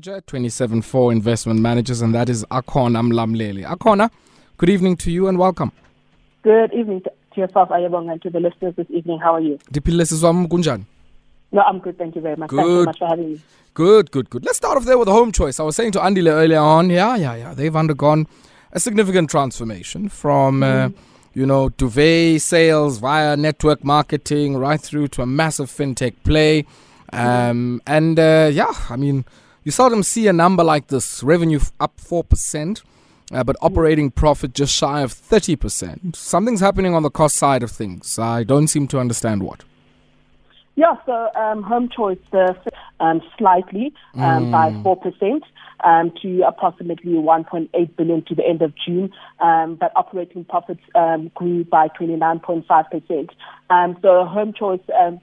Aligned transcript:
27 0.00 0.82
Four 0.82 1.10
Investment 1.10 1.60
Managers, 1.60 2.00
and 2.02 2.14
that 2.14 2.28
is 2.28 2.44
Akona 2.52 3.02
Mlamleli. 3.02 3.66
Akona, 3.66 4.10
good 4.56 4.70
evening 4.70 4.96
to 4.96 5.10
you 5.10 5.26
and 5.26 5.38
welcome. 5.38 5.72
Good 6.42 6.72
evening 6.72 7.02
to 7.02 7.40
yourself, 7.40 7.70
Ayabong, 7.70 8.10
and 8.12 8.22
to 8.22 8.30
the 8.30 8.38
listeners 8.38 8.76
this 8.76 8.86
evening. 8.90 9.18
How 9.18 9.34
are 9.34 9.40
you? 9.40 9.58
No, 11.50 11.62
I'm 11.62 11.80
good. 11.80 11.98
Thank 11.98 12.14
you 12.14 12.20
very 12.20 12.36
much. 12.36 12.48
Good. 12.50 12.58
Thank 12.58 12.68
you 12.68 12.80
so 12.80 12.84
much 12.84 12.98
for 12.98 13.08
having 13.08 13.32
me. 13.32 13.40
Good, 13.74 14.10
good, 14.12 14.30
good. 14.30 14.44
Let's 14.44 14.58
start 14.58 14.76
off 14.76 14.84
there 14.84 14.98
with 14.98 15.06
the 15.06 15.12
HomeChoice. 15.12 15.58
I 15.58 15.64
was 15.64 15.74
saying 15.74 15.92
to 15.92 15.98
Andile 15.98 16.30
earlier 16.30 16.60
on, 16.60 16.90
yeah, 16.90 17.16
yeah, 17.16 17.34
yeah. 17.34 17.54
They've 17.54 17.74
undergone 17.74 18.28
a 18.72 18.78
significant 18.78 19.30
transformation 19.30 20.08
from, 20.08 20.60
mm. 20.60 20.86
uh, 20.86 20.90
you 21.34 21.44
know, 21.44 21.70
duvet 21.70 22.40
sales 22.40 22.98
via 22.98 23.36
network 23.36 23.82
marketing 23.82 24.56
right 24.56 24.80
through 24.80 25.08
to 25.08 25.22
a 25.22 25.26
massive 25.26 25.68
fintech 25.68 26.14
play. 26.22 26.66
Um, 27.12 27.82
and 27.86 28.18
uh, 28.18 28.50
yeah, 28.52 28.72
I 28.90 28.96
mean, 28.96 29.24
you 29.68 29.72
seldom 29.72 30.02
see 30.02 30.26
a 30.28 30.32
number 30.32 30.64
like 30.64 30.86
this 30.86 31.22
revenue 31.22 31.60
up 31.78 31.98
4%, 31.98 32.82
uh, 33.32 33.44
but 33.44 33.54
operating 33.60 34.10
profit 34.10 34.54
just 34.54 34.74
shy 34.74 35.02
of 35.02 35.12
30%. 35.12 36.16
Something's 36.16 36.60
happening 36.60 36.94
on 36.94 37.02
the 37.02 37.10
cost 37.10 37.36
side 37.36 37.62
of 37.62 37.70
things. 37.70 38.18
I 38.18 38.44
don't 38.44 38.68
seem 38.68 38.88
to 38.88 38.98
understand 38.98 39.42
what. 39.42 39.64
Yeah, 40.76 40.94
so 41.04 41.12
um, 41.36 41.62
HomeChoice 41.64 42.18
uh, 42.32 42.54
um, 43.04 43.20
slightly 43.36 43.92
um, 44.14 44.46
mm. 44.46 44.52
by 44.52 44.70
4%. 44.70 45.42
Um, 45.84 46.12
to 46.22 46.42
approximately 46.42 47.12
1.8 47.12 47.96
billion 47.96 48.24
to 48.24 48.34
the 48.34 48.44
end 48.44 48.62
of 48.62 48.72
June, 48.84 49.12
um, 49.38 49.76
but 49.76 49.92
operating 49.94 50.44
profits 50.44 50.80
um, 50.96 51.30
grew 51.36 51.62
by 51.62 51.86
29.5%. 51.90 53.28
Um, 53.70 53.96
so 54.02 54.08
HomeChoice 54.26 54.90
um, 55.00 55.20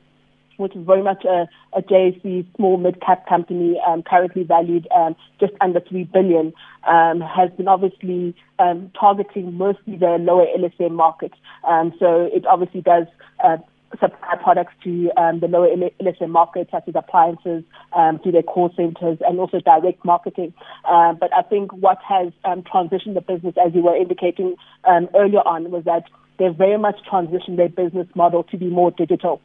which 0.57 0.75
is 0.75 0.85
very 0.85 1.03
much 1.03 1.23
a, 1.25 1.47
a 1.73 1.81
JSE 1.81 2.45
small 2.55 2.77
mid-cap 2.77 3.27
company, 3.27 3.79
um, 3.87 4.03
currently 4.03 4.43
valued 4.43 4.87
um, 4.95 5.15
just 5.39 5.53
under 5.61 5.79
three 5.79 6.03
billion, 6.03 6.53
um, 6.87 7.21
has 7.21 7.49
been 7.57 7.67
obviously 7.67 8.35
um, 8.59 8.91
targeting 8.99 9.57
mostly 9.57 9.97
the 9.97 10.17
lower 10.19 10.45
LSM 10.57 10.91
market. 10.91 11.33
Um, 11.67 11.93
so 11.99 12.29
it 12.33 12.45
obviously 12.45 12.81
does. 12.81 13.05
Uh, 13.43 13.57
supply 13.99 14.35
products 14.43 14.73
to 14.83 15.09
um, 15.17 15.39
the 15.39 15.47
lower 15.47 15.69
LSM 16.01 16.29
market, 16.29 16.67
such 16.71 16.83
as 16.87 16.95
appliances, 16.95 17.63
um, 17.95 18.19
to 18.23 18.31
their 18.31 18.43
call 18.43 18.69
centers, 18.75 19.17
and 19.21 19.39
also 19.39 19.59
direct 19.59 20.03
marketing. 20.03 20.53
Uh, 20.83 21.13
but 21.13 21.33
I 21.33 21.41
think 21.43 21.71
what 21.73 21.99
has 22.07 22.33
um, 22.43 22.63
transitioned 22.63 23.13
the 23.13 23.21
business, 23.21 23.55
as 23.63 23.73
you 23.73 23.81
were 23.81 23.95
indicating 23.95 24.55
um, 24.83 25.07
earlier 25.15 25.39
on, 25.39 25.71
was 25.71 25.85
that 25.85 26.03
they've 26.39 26.55
very 26.55 26.77
much 26.77 26.97
transitioned 27.09 27.57
their 27.57 27.69
business 27.69 28.07
model 28.15 28.43
to 28.43 28.57
be 28.57 28.67
more 28.67 28.91
digital. 28.91 29.41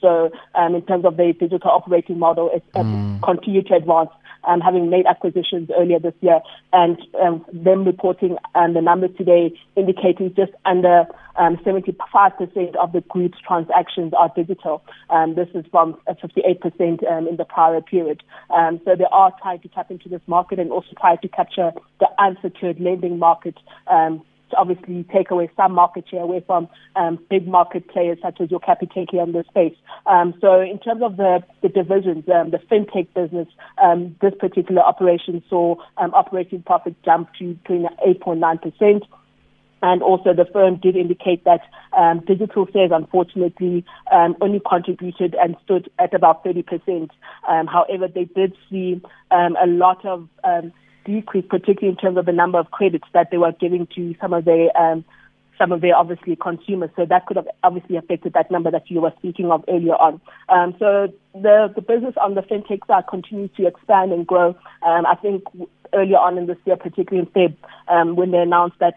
So 0.00 0.30
um, 0.54 0.74
in 0.74 0.82
terms 0.82 1.04
of 1.04 1.16
the 1.16 1.32
digital 1.38 1.70
operating 1.70 2.18
model, 2.18 2.50
it's 2.52 2.66
mm. 2.74 3.22
continued 3.22 3.66
to 3.68 3.74
advance. 3.74 4.10
Um, 4.48 4.62
having 4.62 4.88
made 4.88 5.04
acquisitions 5.04 5.68
earlier 5.78 5.98
this 5.98 6.14
year, 6.22 6.40
and 6.72 6.96
um, 7.22 7.44
them 7.52 7.84
reporting 7.84 8.38
um, 8.54 8.72
the 8.72 8.80
numbers 8.80 9.10
today 9.18 9.52
indicating 9.76 10.34
just 10.34 10.52
under 10.64 11.04
um, 11.36 11.56
75% 11.58 12.76
of 12.76 12.92
the 12.92 13.00
group's 13.08 13.38
transactions 13.46 14.12
are 14.16 14.30
digital. 14.34 14.82
Um, 15.10 15.34
this 15.34 15.48
is 15.54 15.64
from 15.70 15.96
58% 16.08 17.10
um, 17.10 17.28
in 17.28 17.36
the 17.36 17.44
prior 17.44 17.80
period. 17.80 18.22
Um, 18.50 18.80
so 18.84 18.94
they 18.96 19.06
are 19.10 19.32
trying 19.42 19.60
to 19.60 19.68
tap 19.68 19.90
into 19.90 20.08
this 20.08 20.22
market 20.26 20.58
and 20.58 20.70
also 20.70 20.88
try 20.98 21.16
to 21.16 21.28
capture 21.28 21.72
the 21.98 22.08
unsecured 22.18 22.80
lending 22.80 23.18
market 23.18 23.56
um, 23.86 24.22
to 24.50 24.56
obviously 24.56 25.04
take 25.12 25.30
away 25.30 25.50
some 25.56 25.72
market 25.72 26.04
share 26.08 26.22
away 26.22 26.42
from 26.46 26.68
um, 26.96 27.18
big 27.28 27.46
market 27.46 27.88
players 27.88 28.18
such 28.22 28.40
as 28.40 28.50
your 28.50 28.60
Capitec 28.60 29.12
in 29.12 29.32
the 29.32 29.44
space. 29.48 29.76
Um, 30.06 30.34
so 30.40 30.60
in 30.60 30.78
terms 30.78 31.02
of 31.02 31.16
the, 31.16 31.42
the 31.62 31.68
divisions, 31.68 32.24
um, 32.28 32.50
the 32.50 32.58
fintech 32.58 33.08
business, 33.14 33.48
um, 33.82 34.16
this 34.20 34.34
particular 34.38 34.82
operation 34.82 35.42
saw 35.48 35.76
um, 35.96 36.12
operating 36.14 36.62
profit 36.62 36.94
jump 37.04 37.32
to 37.38 37.56
28.9%. 37.68 39.02
And 39.82 40.02
also 40.02 40.34
the 40.34 40.44
firm 40.44 40.76
did 40.76 40.94
indicate 40.94 41.44
that 41.44 41.62
um, 41.96 42.22
digital 42.26 42.66
sales, 42.72 42.90
unfortunately, 42.92 43.84
um, 44.12 44.36
only 44.40 44.60
contributed 44.60 45.34
and 45.40 45.56
stood 45.64 45.90
at 45.98 46.12
about 46.12 46.44
30%. 46.44 47.08
Um, 47.48 47.66
however, 47.66 48.06
they 48.06 48.24
did 48.24 48.54
see 48.68 49.00
um, 49.30 49.56
a 49.56 49.66
lot 49.66 50.04
of 50.04 50.28
um, 50.44 50.72
decrease, 51.04 51.44
particularly 51.48 51.88
in 51.88 51.96
terms 51.96 52.18
of 52.18 52.26
the 52.26 52.32
number 52.32 52.58
of 52.58 52.70
credits 52.70 53.06
that 53.12 53.30
they 53.30 53.38
were 53.38 53.52
giving 53.52 53.86
to 53.94 54.14
some 54.20 54.32
of 54.32 54.44
their 54.44 54.76
um, 54.76 55.04
some 55.58 55.72
of 55.72 55.82
their 55.82 55.94
obviously 55.94 56.36
consumers. 56.36 56.90
So 56.96 57.04
that 57.04 57.26
could 57.26 57.36
have 57.36 57.48
obviously 57.62 57.96
affected 57.96 58.32
that 58.32 58.50
number 58.50 58.70
that 58.70 58.90
you 58.90 59.02
were 59.02 59.12
speaking 59.18 59.50
of 59.50 59.62
earlier 59.68 59.94
on. 59.94 60.20
Um, 60.48 60.74
so 60.78 61.12
the 61.34 61.70
the 61.74 61.82
business 61.82 62.14
on 62.20 62.34
the 62.34 62.42
fintech 62.42 62.86
side 62.86 63.04
continues 63.08 63.50
to 63.56 63.66
expand 63.66 64.12
and 64.12 64.26
grow. 64.26 64.56
Um, 64.82 65.06
I 65.06 65.16
think 65.20 65.44
earlier 65.92 66.16
on 66.16 66.38
in 66.38 66.46
this 66.46 66.58
year, 66.64 66.76
particularly 66.76 67.28
in 67.28 67.32
Feb, 67.32 67.56
um, 67.88 68.16
when 68.16 68.30
they 68.30 68.38
announced 68.38 68.78
that 68.80 68.94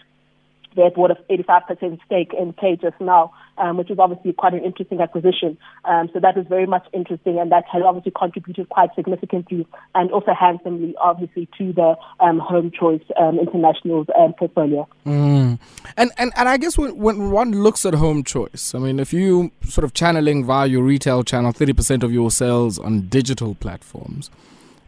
they 0.76 0.90
bought 0.90 1.12
a 1.12 1.16
85% 1.30 2.00
stake 2.06 2.34
in 2.38 2.54
PayJustNow, 2.54 3.32
um, 3.58 3.78
which 3.78 3.90
is 3.92 4.00
obviously 4.00 4.34
quite 4.34 4.54
an 4.54 4.64
interesting 4.64 5.02
acquisition. 5.02 5.58
Um, 5.86 6.10
so 6.14 6.20
that 6.20 6.38
is 6.38 6.46
very 6.48 6.66
much 6.66 6.88
interesting, 6.94 7.40
and 7.40 7.52
that 7.52 7.66
has 7.72 7.84
obviously 7.86 8.12
contributed 8.18 8.70
quite 8.70 8.90
significantly 8.96 9.68
and 9.96 10.12
also 10.12 10.34
handsomely, 10.34 10.96
obviously, 11.02 11.48
to 11.58 11.74
the 11.74 11.96
um, 12.20 12.40
HomeChoice 12.40 13.06
um, 13.22 13.40
International's 13.40 14.08
um, 14.18 14.34
portfolio. 14.34 14.88
Mm. 15.06 15.60
And, 15.98 16.12
and 16.18 16.32
and 16.36 16.50
I 16.50 16.58
guess 16.58 16.78
when, 16.78 16.98
when 16.98 17.32
one 17.32 17.52
looks 17.64 17.86
at 17.86 17.94
HomeChoice, 17.94 18.76
I 18.76 18.80
mean, 18.80 19.00
if 19.00 19.14
you 19.14 19.52
sort 19.68 19.86
of 19.86 19.94
channeling 19.94 20.46
via 20.46 20.68
your 20.68 20.84
retail 20.84 21.24
channel 21.24 21.54
30% 21.54 22.04
of 22.04 22.12
your 22.12 22.32
sales 22.32 22.80
on 22.80 23.08
digital 23.08 23.56
platforms, 23.56 24.30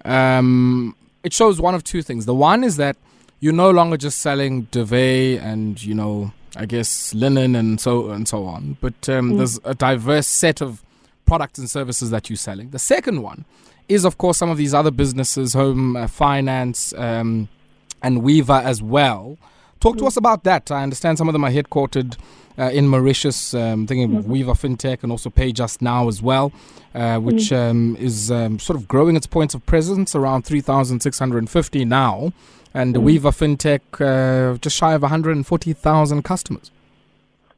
um, 0.04 0.96
it 1.24 1.34
shows 1.34 1.60
one 1.60 1.76
of 1.76 1.84
two 1.84 2.02
things. 2.02 2.26
The 2.26 2.36
one 2.36 2.64
is 2.64 2.78
that 2.78 2.96
you're 3.46 3.54
no 3.54 3.70
longer 3.70 3.96
just 3.96 4.18
selling 4.18 4.64
duvet 4.72 5.40
and 5.40 5.84
you 5.84 5.94
know 5.94 6.32
I 6.56 6.66
guess 6.66 7.14
linen 7.14 7.56
and 7.56 7.80
so 7.80 8.10
and 8.10 8.28
so 8.28 8.46
on, 8.46 8.78
but 8.82 9.08
um, 9.08 9.34
mm. 9.34 9.38
there's 9.38 9.60
a 9.64 9.76
diverse 9.76 10.26
set 10.26 10.62
of 10.62 10.82
products 11.28 11.60
and 11.60 11.70
services 11.70 12.10
that 12.10 12.28
you're 12.28 12.38
selling. 12.38 12.72
The 12.72 12.80
second 12.80 13.22
one 13.22 13.46
is, 13.88 14.04
of 14.04 14.18
course, 14.18 14.40
some 14.40 14.50
of 14.50 14.58
these 14.58 14.74
other 14.74 14.90
businesses, 14.90 15.54
home 15.54 15.96
uh, 15.96 16.08
finance 16.08 16.92
um, 16.98 17.48
and 18.02 18.24
Weaver 18.24 18.62
as 18.66 18.82
well. 18.82 19.38
Talk 19.80 19.96
mm. 19.96 20.00
to 20.00 20.06
us 20.08 20.18
about 20.18 20.44
that. 20.46 20.72
I 20.72 20.82
understand 20.82 21.20
some 21.20 21.30
of 21.30 21.34
them 21.34 21.44
are 21.44 21.52
headquartered 21.52 22.18
uh, 22.58 22.72
in 22.72 22.88
Mauritius, 22.88 23.54
um, 23.54 23.86
thinking 23.86 24.24
mm. 24.24 24.24
Weaver 24.24 24.54
FinTech 24.54 25.04
and 25.04 25.12
also 25.12 25.30
PayJustNow 25.30 26.08
as 26.08 26.20
well, 26.20 26.52
uh, 26.96 27.20
which 27.20 27.52
mm. 27.52 27.70
um, 27.70 27.96
is 28.00 28.32
um, 28.32 28.58
sort 28.58 28.80
of 28.80 28.88
growing 28.88 29.16
its 29.16 29.28
points 29.28 29.54
of 29.54 29.64
presence 29.68 30.16
around 30.16 30.46
3,650 30.46 31.86
now 31.86 32.34
and 32.76 32.94
mm. 32.94 33.02
Weaver 33.02 33.32
FinTech 33.32 33.82
uh, 34.00 34.58
just 34.58 34.76
shy 34.76 34.94
of 34.94 35.02
140,000 35.02 36.24
customers. 36.24 36.70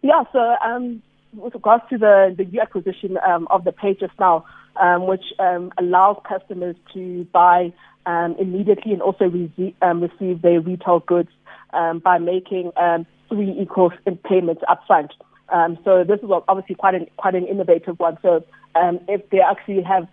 Yeah, 0.02 0.24
so 0.32 0.56
um, 0.64 1.02
with 1.34 1.56
regards 1.56 1.84
to 1.90 1.98
the, 1.98 2.34
the 2.38 2.46
new 2.46 2.62
acquisition 2.62 3.18
um, 3.28 3.48
of 3.50 3.64
the 3.64 3.72
PayJustNow, 3.72 4.44
um, 4.80 5.08
which 5.08 5.26
um, 5.40 5.74
allows 5.78 6.22
customers 6.28 6.76
to 6.94 7.26
buy 7.34 7.74
um, 8.06 8.36
immediately 8.40 8.94
and 8.94 9.02
also 9.02 9.26
re- 9.26 9.76
um, 9.82 10.02
receive 10.02 10.42
their 10.42 10.62
retail 10.62 11.00
goods 11.00 11.30
um, 11.74 12.00
by 12.00 12.20
making 12.20 12.72
um, 12.78 13.06
three 13.28 13.54
equal 13.60 13.92
payments 14.24 14.62
upfront. 14.70 15.10
Um, 15.50 15.78
so 15.84 16.04
this 16.04 16.20
is 16.20 16.30
obviously 16.48 16.76
quite 16.76 16.94
an 16.94 17.08
quite 17.18 17.34
an 17.34 17.48
innovative 17.48 18.00
one. 18.00 18.18
So 18.22 18.44
um, 18.76 19.00
if 19.08 19.30
they 19.30 19.40
actually 19.40 19.82
have 19.82 20.08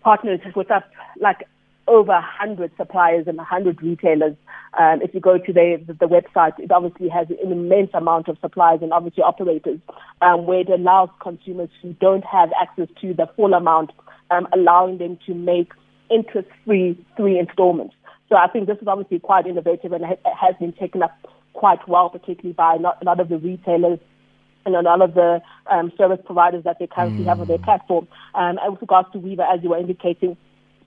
partners 0.00 0.40
with 0.56 0.70
us, 0.70 0.82
like 1.20 1.46
over 1.90 2.12
100 2.12 2.70
suppliers 2.76 3.24
and 3.26 3.36
100 3.36 3.82
retailers. 3.82 4.36
Um, 4.78 5.02
if 5.02 5.12
you 5.12 5.20
go 5.20 5.36
to 5.36 5.52
the, 5.52 5.82
the, 5.84 5.94
the, 5.94 6.06
website, 6.06 6.58
it 6.60 6.70
obviously 6.70 7.08
has 7.08 7.28
an 7.28 7.50
immense 7.50 7.90
amount 7.92 8.28
of 8.28 8.38
suppliers 8.40 8.78
and 8.82 8.92
obviously 8.92 9.24
operators, 9.24 9.80
um, 10.22 10.46
where 10.46 10.60
it 10.60 10.70
allows 10.70 11.08
consumers 11.20 11.68
who 11.82 11.92
don't 11.94 12.24
have 12.24 12.50
access 12.60 12.86
to 13.00 13.12
the 13.12 13.26
full 13.34 13.52
amount, 13.52 13.90
um, 14.30 14.46
allowing 14.52 14.98
them 14.98 15.18
to 15.26 15.34
make 15.34 15.72
interest-free 16.08 17.04
three 17.16 17.38
installments. 17.38 17.94
So 18.28 18.36
I 18.36 18.46
think 18.46 18.68
this 18.68 18.78
is 18.80 18.86
obviously 18.86 19.18
quite 19.18 19.46
innovative 19.46 19.92
and 19.92 20.04
it 20.04 20.20
has 20.24 20.54
been 20.60 20.72
taken 20.72 21.02
up 21.02 21.12
quite 21.52 21.86
well, 21.88 22.08
particularly 22.08 22.52
by 22.52 22.76
a 22.76 23.04
lot 23.04 23.18
of 23.18 23.28
the 23.28 23.38
retailers 23.38 23.98
and 24.64 24.76
a 24.76 24.82
lot 24.82 25.02
of 25.02 25.14
the 25.14 25.40
um, 25.70 25.90
service 25.98 26.20
providers 26.24 26.62
that 26.64 26.78
they 26.78 26.86
currently 26.86 27.24
mm. 27.24 27.26
have 27.26 27.40
on 27.40 27.48
their 27.48 27.58
platform. 27.58 28.06
Um, 28.34 28.58
and 28.62 28.72
with 28.72 28.82
regards 28.82 29.10
to 29.12 29.18
Weaver, 29.18 29.42
as 29.42 29.62
you 29.62 29.70
were 29.70 29.78
indicating, 29.78 30.36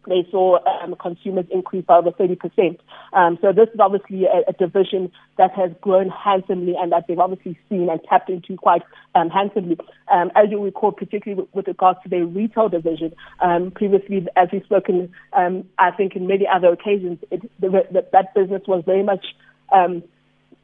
they 0.08 0.28
saw 0.32 0.60
um, 0.84 0.96
consumers 1.00 1.46
increase 1.52 1.86
by 1.86 1.98
over 1.98 2.12
30%. 2.12 2.80
Um, 3.14 3.38
so 3.42 3.52
this 3.52 3.70
is 3.74 3.80
obviously 3.80 4.26
a, 4.26 4.50
a, 4.50 4.54
division 4.54 5.12
that 5.38 5.52
has 5.54 5.72
grown 5.82 6.10
handsomely 6.10 6.76
and 6.78 6.92
that 6.92 7.06
they've 7.08 7.20
obviously 7.20 7.58
seen 7.70 7.90
and 7.90 8.02
tapped 8.10 8.30
into 8.30 8.58
quite 8.58 8.82
um, 9.16 9.30
handsomely. 9.30 9.78
Um, 10.12 10.32
as 10.36 10.50
you 10.50 10.64
recall, 10.64 10.92
particularly 10.92 11.48
with, 11.54 11.68
regards 11.68 12.00
to 12.04 12.10
their 12.10 12.26
retail 12.26 12.70
division, 12.70 13.14
um, 13.42 13.72
previously, 13.72 14.28
as 14.36 14.50
we've 14.52 14.64
spoken, 14.64 15.12
um, 15.34 15.66
I 15.78 15.92
think 15.92 16.16
in 16.16 16.28
many 16.28 16.48
other 16.48 16.68
occasions, 16.68 17.20
it, 17.32 17.42
the, 17.60 17.70
the, 17.92 18.06
that 18.12 18.34
business 18.34 18.64
was 18.68 18.84
very 18.86 19.04
much 19.04 19.26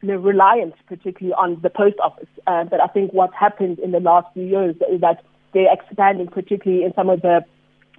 reliant, 0.01 0.73
particularly 0.87 1.33
on 1.33 1.59
the 1.61 1.69
post 1.69 1.95
office. 2.03 2.27
Uh, 2.47 2.63
but 2.63 2.81
I 2.81 2.87
think 2.87 3.11
what's 3.11 3.35
happened 3.35 3.79
in 3.79 3.91
the 3.91 3.99
last 3.99 4.27
few 4.33 4.43
years 4.43 4.75
is 4.91 5.01
that 5.01 5.23
they're 5.53 5.71
expanding, 5.71 6.27
particularly 6.27 6.83
in 6.83 6.93
some 6.93 7.09
of 7.09 7.21
the 7.21 7.43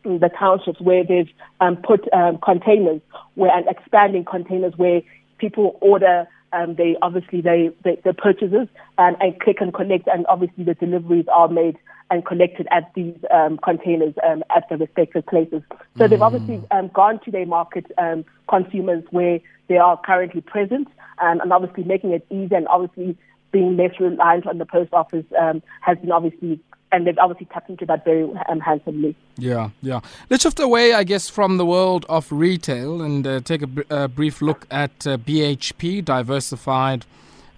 the 0.05 0.31
townships 0.38 0.81
where 0.81 1.05
they've 1.05 1.31
um, 1.61 1.76
put 1.76 2.12
um, 2.12 2.38
containers 2.43 3.00
where 3.35 3.50
and 3.50 3.67
expanding 3.69 4.25
containers 4.25 4.75
where 4.76 5.02
people 5.38 5.79
order 5.81 6.26
um, 6.52 6.75
they 6.75 6.97
obviously 7.02 7.41
they, 7.41 7.70
they 7.85 8.00
the 8.05 8.12
purchases 8.12 8.69
and, 8.99 9.17
and 9.20 9.38
click 9.41 9.58
and 9.61 9.73
collect 9.73 10.08
and 10.08 10.26
obviously 10.26 10.64
the 10.64 10.75
deliveries 10.75 11.26
are 11.32 11.49
made 11.49 11.79
and 12.11 12.26
collected 12.26 12.67
at 12.73 12.93
these 12.94 13.14
um, 13.32 13.58
containers 13.58 14.14
um, 14.26 14.43
at 14.55 14.69
the 14.69 14.76
respective 14.76 15.25
places. 15.26 15.62
So 15.97 16.05
mm. 16.05 16.11
they've 16.11 16.23
obviously 16.23 16.62
um, 16.73 16.88
gone 16.88 17.20
to 17.25 17.31
their 17.31 17.46
market 17.46 17.87
um, 17.99 18.25
consumers 18.49 19.05
where 19.11 19.38
they 19.69 19.76
are 19.76 20.00
currently 20.05 20.41
present 20.41 20.88
um, 21.23 21.41
and 21.41 21.53
obviously 21.53 21.85
making 21.85 22.11
it 22.11 22.26
easy 22.31 22.55
and 22.55 22.67
obviously 22.67 23.17
being 23.53 23.76
less 23.76 23.93
reliant 24.00 24.46
on 24.46 24.58
the 24.58 24.67
post 24.67 24.93
office 24.93 25.25
um, 25.41 25.62
has 25.81 25.99
been 25.99 26.12
obviously 26.12 26.61
and 26.93 27.07
they've 27.07 27.19
obviously 27.19 27.47
tapped 27.47 27.71
into 27.71 27.87
that 27.87 28.05
very 28.05 28.29
um, 28.49 28.61
handsomely. 28.61 29.15
Yeah, 29.37 29.71
yeah. 29.83 30.01
Let's 30.29 30.43
shift 30.43 30.59
away, 30.59 30.93
I 30.93 31.05
guess, 31.05 31.29
from 31.29 31.57
the 31.57 31.67
world 31.67 32.05
of 32.09 32.31
retail 32.31 33.03
and 33.03 33.27
uh, 33.27 33.41
take 33.41 33.63
a, 33.63 33.67
br- 33.67 33.83
a, 33.91 34.09
brief 34.09 34.43
look 34.43 34.67
at 34.71 35.07
uh, 35.07 35.17
BHP, 35.17 36.05
diversified, 36.05 37.07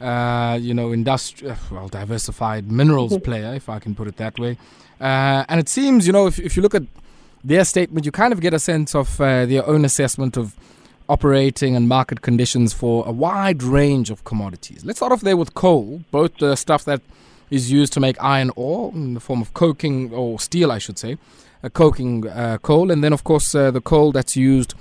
uh, 0.00 0.58
you 0.60 0.74
know, 0.74 0.88
industri- 0.88 1.50
uh, 1.50 1.56
well, 1.70 1.88
diversified 1.88 2.70
minerals 2.70 3.12
mm-hmm. 3.12 3.22
player, 3.30 3.54
if 3.54 3.68
I 3.68 3.78
can 3.78 3.94
put 3.94 4.08
it 4.08 4.16
that 4.18 4.38
way. 4.38 4.58
Uh, 5.00 5.44
and 5.48 5.58
it 5.58 5.68
seems, 5.68 6.06
you 6.06 6.12
know, 6.12 6.26
if, 6.26 6.38
if 6.38 6.56
you 6.56 6.62
look 6.62 6.74
at 6.74 6.84
their 7.42 7.64
statement, 7.64 8.06
you 8.06 8.12
kind 8.12 8.32
of 8.32 8.40
get 8.40 8.54
a 8.54 8.58
sense 8.58 8.94
of 8.94 9.20
uh, 9.20 9.46
their 9.46 9.66
own 9.66 9.84
assessment 9.84 10.36
of 10.36 10.54
operating 11.08 11.74
and 11.74 11.88
market 11.88 12.22
conditions 12.22 12.72
for 12.72 13.06
a 13.06 13.12
wide 13.12 13.62
range 13.62 14.10
of 14.10 14.24
commodities. 14.24 14.84
Let's 14.84 14.98
start 14.98 15.12
off 15.12 15.22
there 15.22 15.36
with 15.36 15.54
coal, 15.54 16.02
both 16.10 16.36
the 16.38 16.54
stuff 16.54 16.84
that 16.84 17.02
is 17.52 17.70
used 17.70 17.92
to 17.92 18.00
make 18.00 18.16
iron 18.20 18.50
ore 18.56 18.90
in 18.94 19.14
the 19.14 19.20
form 19.20 19.42
of 19.42 19.52
coking 19.52 20.12
or 20.12 20.40
steel, 20.40 20.72
I 20.72 20.78
should 20.78 20.98
say, 20.98 21.18
a 21.62 21.68
coking 21.70 22.26
uh, 22.26 22.58
coal, 22.58 22.90
and 22.90 23.04
then 23.04 23.12
of 23.12 23.22
course 23.24 23.54
uh, 23.54 23.70
the 23.70 23.80
coal 23.80 24.10
that's 24.10 24.36
used 24.36 24.74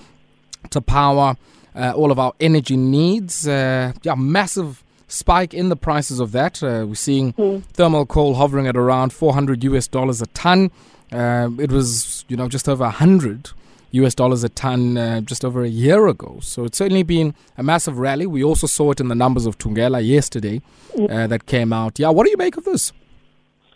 to 0.69 0.79
power 0.81 1.35
uh, 1.75 1.93
all 1.95 2.11
of 2.11 2.19
our 2.19 2.33
energy 2.39 2.77
needs. 2.77 3.47
Uh, 3.47 3.91
yeah, 4.03 4.15
massive 4.15 4.83
spike 5.07 5.53
in 5.53 5.69
the 5.69 5.75
prices 5.75 6.19
of 6.19 6.31
that. 6.31 6.63
Uh, 6.63 6.85
we're 6.87 6.95
seeing 6.95 7.33
mm. 7.33 7.63
thermal 7.73 8.05
coal 8.05 8.35
hovering 8.35 8.67
at 8.67 8.77
around 8.77 9.11
400 9.11 9.63
US 9.65 9.87
dollars 9.87 10.21
a 10.21 10.27
ton. 10.27 10.71
Uh, 11.11 11.49
it 11.59 11.71
was, 11.71 12.23
you 12.29 12.37
know, 12.37 12.47
just 12.47 12.69
over 12.69 12.85
100 12.85 13.51
US 13.91 14.15
dollars 14.15 14.43
a 14.43 14.49
ton 14.49 14.97
uh, 14.97 15.21
just 15.21 15.43
over 15.43 15.63
a 15.63 15.69
year 15.69 16.07
ago. 16.07 16.39
So 16.41 16.65
it's 16.65 16.77
certainly 16.77 17.03
been 17.03 17.33
a 17.57 17.63
massive 17.63 17.97
rally. 17.97 18.25
We 18.25 18.43
also 18.43 18.67
saw 18.67 18.91
it 18.91 18.99
in 18.99 19.07
the 19.07 19.15
numbers 19.15 19.45
of 19.45 19.57
Thungela 19.57 20.05
yesterday 20.05 20.61
uh, 21.09 21.27
that 21.27 21.45
came 21.45 21.73
out. 21.73 21.99
Yeah, 21.99 22.09
what 22.09 22.25
do 22.25 22.31
you 22.31 22.37
make 22.37 22.57
of 22.57 22.63
this? 22.63 22.93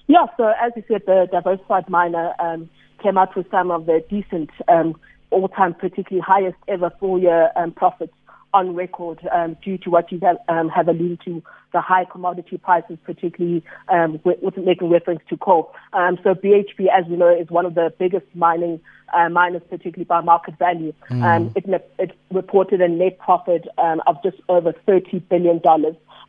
Yeah, 0.08 0.26
so 0.38 0.54
as 0.62 0.72
you 0.76 0.84
said, 0.88 1.02
the 1.06 1.28
diversified 1.32 1.90
miner 1.90 2.34
um, 2.40 2.70
came 3.02 3.18
out 3.18 3.36
with 3.36 3.50
some 3.50 3.72
of 3.72 3.86
the 3.88 4.04
decent 4.10 4.52
um, 4.68 4.96
all-time, 5.32 5.74
particularly 5.74 6.22
highest 6.22 6.58
ever 6.68 6.92
full-year 7.00 7.52
um, 7.56 7.72
profits 7.72 8.14
on 8.56 8.74
record 8.74 9.20
um, 9.34 9.58
due 9.62 9.78
to 9.80 9.90
what 9.90 10.12
you 10.12 10.20
have, 10.22 10.38
um, 10.48 10.70
have 10.70 10.88
alluded 10.88 11.20
to, 11.26 11.44
the 11.74 11.82
high 11.82 12.06
commodity 12.06 12.58
prices, 12.58 12.98
particularly 13.04 13.62
um, 13.90 14.18
with, 14.24 14.38
with 14.42 14.56
making 14.56 14.90
reference 14.90 15.20
to 15.30 15.36
coal. 15.36 15.74
Um, 15.92 16.18
so 16.24 16.34
BHP, 16.34 16.88
as 16.88 17.06
we 17.10 17.18
know, 17.18 17.36
is 17.38 17.50
one 17.50 17.66
of 17.66 17.76
the 17.76 17.94
biggest 18.00 18.26
mining 18.34 18.80
uh, 19.14 19.28
miners, 19.28 19.62
particularly 19.70 20.06
by 20.06 20.22
market 20.22 20.58
value. 20.58 20.94
Mm. 21.10 21.24
Um, 21.24 21.54
it, 21.54 21.66
it, 22.00 22.18
reported 22.32 22.80
a 22.80 22.88
net 22.88 23.20
profit 23.20 23.68
um, 23.78 24.02
of 24.08 24.16
just 24.24 24.38
over 24.48 24.74
$30 24.88 25.22
billion. 25.30 25.62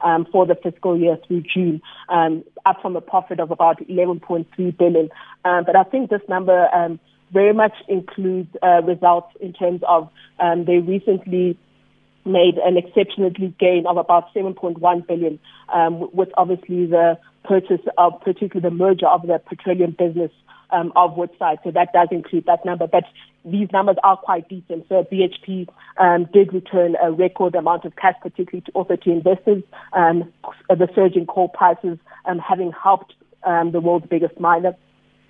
Um, 0.02 0.26
for 0.30 0.44
the 0.44 0.54
fiscal 0.54 0.94
year 1.00 1.16
through 1.26 1.42
June, 1.54 1.80
um, 2.10 2.44
up 2.66 2.82
from 2.82 2.96
a 2.96 3.00
profit 3.00 3.40
of 3.40 3.50
about 3.50 3.78
11.3 3.88 4.76
billion. 4.76 5.08
Um, 5.46 5.64
but 5.64 5.74
I 5.74 5.84
think 5.84 6.10
this 6.10 6.20
number 6.28 6.68
um, 6.74 7.00
very 7.32 7.54
much 7.54 7.72
includes 7.88 8.54
uh, 8.62 8.82
results 8.82 9.34
in 9.40 9.54
terms 9.54 9.80
of 9.88 10.10
um, 10.38 10.66
they 10.66 10.78
recently 10.80 11.58
made 12.26 12.58
an 12.58 12.76
exceptionally 12.76 13.54
gain 13.58 13.86
of 13.86 13.96
about 13.96 14.32
7.1 14.34 15.06
billion, 15.06 15.38
um, 15.72 16.08
with 16.12 16.28
obviously 16.36 16.86
the 16.86 17.18
purchase 17.44 17.80
of, 17.96 18.20
particularly 18.20 18.68
the 18.68 18.74
merger 18.74 19.06
of 19.06 19.22
the 19.22 19.40
petroleum 19.46 19.94
business 19.96 20.32
um, 20.70 20.92
of 20.96 21.16
Woodside. 21.16 21.58
So 21.64 21.70
that 21.70 21.92
does 21.92 22.08
include 22.10 22.46
that 22.46 22.64
number, 22.64 22.86
but 22.86 23.04
these 23.44 23.68
numbers 23.72 23.96
are 24.02 24.16
quite 24.16 24.48
decent. 24.48 24.86
So 24.88 25.06
BHP 25.10 25.68
um, 25.98 26.28
did 26.32 26.52
return 26.52 26.96
a 27.00 27.12
record 27.12 27.54
amount 27.54 27.84
of 27.84 27.94
cash, 27.96 28.16
particularly 28.20 28.62
to, 28.62 28.72
also 28.72 28.96
to 28.96 29.10
investors. 29.10 29.62
Um, 29.92 30.32
the 30.68 30.88
surge 30.94 31.14
in 31.14 31.26
coal 31.26 31.48
prices 31.48 31.98
um, 32.24 32.38
having 32.38 32.72
helped 32.72 33.14
um, 33.44 33.70
the 33.70 33.80
world's 33.80 34.06
biggest 34.06 34.38
miner 34.40 34.74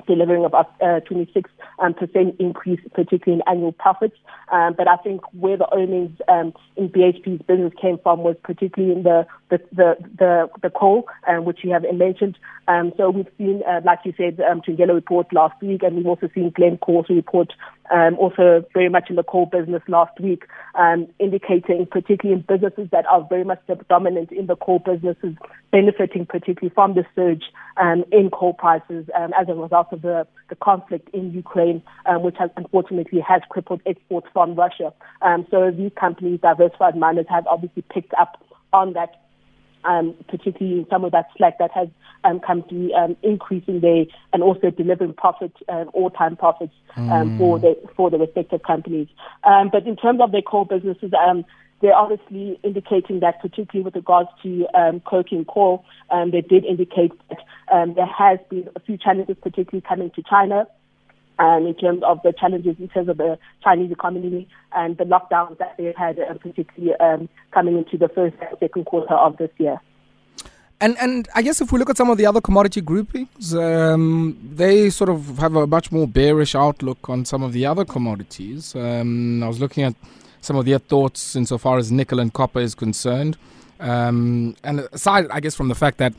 delivering 0.07 0.45
about 0.45 0.75
uh, 0.81 1.01
26 1.01 1.51
um, 1.79 1.95
percent 1.95 2.37
increase, 2.39 2.81
particularly 2.95 3.43
in 3.43 3.53
annual 3.53 3.73
profits. 3.73 4.17
Um, 4.53 4.75
but 4.77 4.89
I 4.89 4.97
think 4.97 5.21
where 5.33 5.57
the 5.57 5.73
earnings 5.75 6.19
um, 6.29 6.53
in 6.77 6.89
BHP's 6.89 7.43
business 7.43 7.73
came 7.81 7.99
from 8.03 8.21
was 8.21 8.37
particularly 8.43 8.95
in 8.95 9.03
the 9.03 9.27
the 9.51 9.59
the 9.73 9.97
the, 10.19 10.49
the 10.63 10.71
coal, 10.71 11.07
um, 11.29 11.45
which 11.45 11.61
you 11.63 11.73
have 11.73 11.85
mentioned. 11.93 12.39
Um, 12.69 12.93
so 12.97 13.11
we've 13.11 13.29
seen, 13.39 13.63
uh, 13.67 13.81
like 13.85 14.01
you 14.05 14.13
said, 14.17 14.41
um, 14.41 14.61
Thungela 14.61 14.95
report 14.95 15.33
last 15.33 15.61
week, 15.63 15.83
and 15.83 15.97
we've 15.97 16.07
also 16.07 16.29
seen 16.35 16.51
Glencore 16.51 17.05
report 17.09 17.53
um, 17.91 18.17
also 18.19 18.65
very 18.73 18.89
much 18.89 19.11
in 19.11 19.17
the 19.17 19.23
coal 19.23 19.47
business 19.47 19.83
last 19.89 20.19
week, 20.21 20.45
um, 20.75 21.07
indicating 21.19 21.87
particularly 21.91 22.41
in 22.41 22.45
businesses 22.47 22.89
that 22.93 23.07
are 23.07 23.27
very 23.29 23.45
much 23.45 23.61
dominant 23.89 24.33
in 24.33 24.47
the 24.47 24.57
coal 24.57 24.79
businesses, 24.79 25.35
benefiting 25.71 26.27
particularly 26.27 26.73
from 26.75 26.95
the 26.95 27.05
surge 27.15 27.45
um, 27.77 28.05
in 28.13 28.31
coal 28.31 28.55
prices 28.55 29.07
um, 29.15 29.33
as 29.39 29.49
a 29.49 29.55
result 29.55 29.89
of 29.93 30.03
the, 30.03 30.27
the 30.49 30.57
conflict 30.57 31.09
in 31.15 31.33
Ukraine, 31.33 31.83
um, 32.07 32.23
which 32.23 32.37
has 32.39 32.51
unfortunately 32.57 33.21
has 33.21 33.43
crippled 33.51 33.81
exports 33.87 34.27
from 34.33 34.55
Russia. 34.55 34.93
Um, 35.23 35.47
so 35.51 35.71
these 35.71 35.93
companies, 35.99 36.41
diversified 36.41 36.97
miners, 36.97 37.27
have 37.29 37.47
obviously 37.47 37.83
picked 37.91 38.15
up 38.15 38.43
on 38.73 38.93
that 38.95 39.26
um, 39.87 40.15
particularly 40.29 40.81
in 40.81 40.87
some 40.91 41.05
of 41.05 41.13
that 41.13 41.27
slack 41.37 41.59
that 41.59 41.71
has 41.73 41.89
um, 42.25 42.41
come 42.41 42.63
to 42.69 42.93
um, 42.93 43.17
increasing 43.23 43.81
their 43.81 44.05
and 44.33 44.43
also 44.43 44.71
delivering 44.71 45.15
profit, 45.15 45.53
uh, 45.69 45.85
all-time 45.93 46.37
profits 46.37 46.75
um, 46.97 47.09
mm. 47.09 47.39
for 47.39 47.59
the 47.59 47.77
for 47.97 48.11
the 48.11 48.19
respective 48.19 48.63
companies. 48.63 49.09
Um, 49.45 49.71
but 49.71 49.87
in 49.87 49.97
terms 49.97 50.21
of 50.21 50.33
their 50.33 50.43
core 50.43 50.67
businesses, 50.67 51.13
um, 51.15 51.45
they're 51.83 51.95
obviously 51.95 52.59
indicating 52.63 53.21
that, 53.21 53.41
particularly 53.41 53.85
with 53.85 53.95
regards 53.95 54.31
to 54.43 54.67
um, 54.75 55.01
coking 55.01 55.45
coal, 55.45 55.85
um, 56.11 56.31
they 56.31 56.41
did 56.41 56.65
indicate 56.65 57.13
that 57.29 57.39
um, 57.73 57.95
there 57.95 58.07
has 58.07 58.39
been 58.49 58.69
a 58.75 58.81
few 58.81 58.97
challenges, 58.97 59.37
particularly 59.43 59.85
coming 59.87 60.11
to 60.13 60.23
China 60.23 60.67
um, 61.39 61.67
in 61.67 61.75
terms 61.75 62.03
of 62.03 62.21
the 62.23 62.33
challenges 62.33 62.77
in 62.79 62.89
terms 62.89 63.09
of 63.09 63.19
the 63.19 63.39
Chinese 63.63 63.93
economy 63.93 64.49
and 64.75 64.97
the 64.97 65.05
lockdowns 65.05 65.59
that 65.59 65.77
they've 65.77 65.95
had, 65.95 66.19
uh, 66.19 66.35
particularly 66.35 66.95
um, 66.99 67.29
coming 67.53 67.77
into 67.77 67.99
the 67.99 68.09
first 68.09 68.37
and 68.41 68.59
second 68.59 68.87
quarter 68.87 69.15
of 69.15 69.37
this 69.37 69.51
year. 69.59 69.81
And 70.81 70.97
and 70.99 71.29
I 71.35 71.43
guess 71.43 71.61
if 71.61 71.73
we 71.73 71.79
look 71.79 71.89
at 71.89 71.97
some 71.97 72.11
of 72.11 72.19
the 72.19 72.27
other 72.27 72.41
commodity 72.41 72.81
groupings, 72.83 73.55
um, 73.55 74.39
they 74.55 74.91
sort 74.91 75.09
of 75.09 75.39
have 75.39 75.57
a 75.57 75.67
much 75.67 75.91
more 75.91 76.07
bearish 76.07 76.55
outlook 76.55 77.09
on 77.09 77.25
some 77.25 77.43
of 77.43 77.53
the 77.53 77.65
other 77.65 77.85
commodities. 77.85 78.75
Um, 78.77 79.43
I 79.43 79.49
was 79.49 79.59
looking 79.59 79.85
at 79.85 79.95
some 80.43 80.57
of 80.57 80.67
their 80.67 80.79
thoughts 80.79 81.35
insofar 81.35 81.79
as 81.79 81.91
nickel 81.91 82.21
and 82.21 82.33
copper 82.33 82.61
is 82.61 82.75
concerned. 82.75 83.39
Um, 83.81 84.55
and 84.63 84.81
aside, 84.93 85.27
I 85.31 85.41
guess, 85.41 85.55
from 85.55 85.69
the 85.69 85.75
fact 85.75 85.99
that 85.99 86.15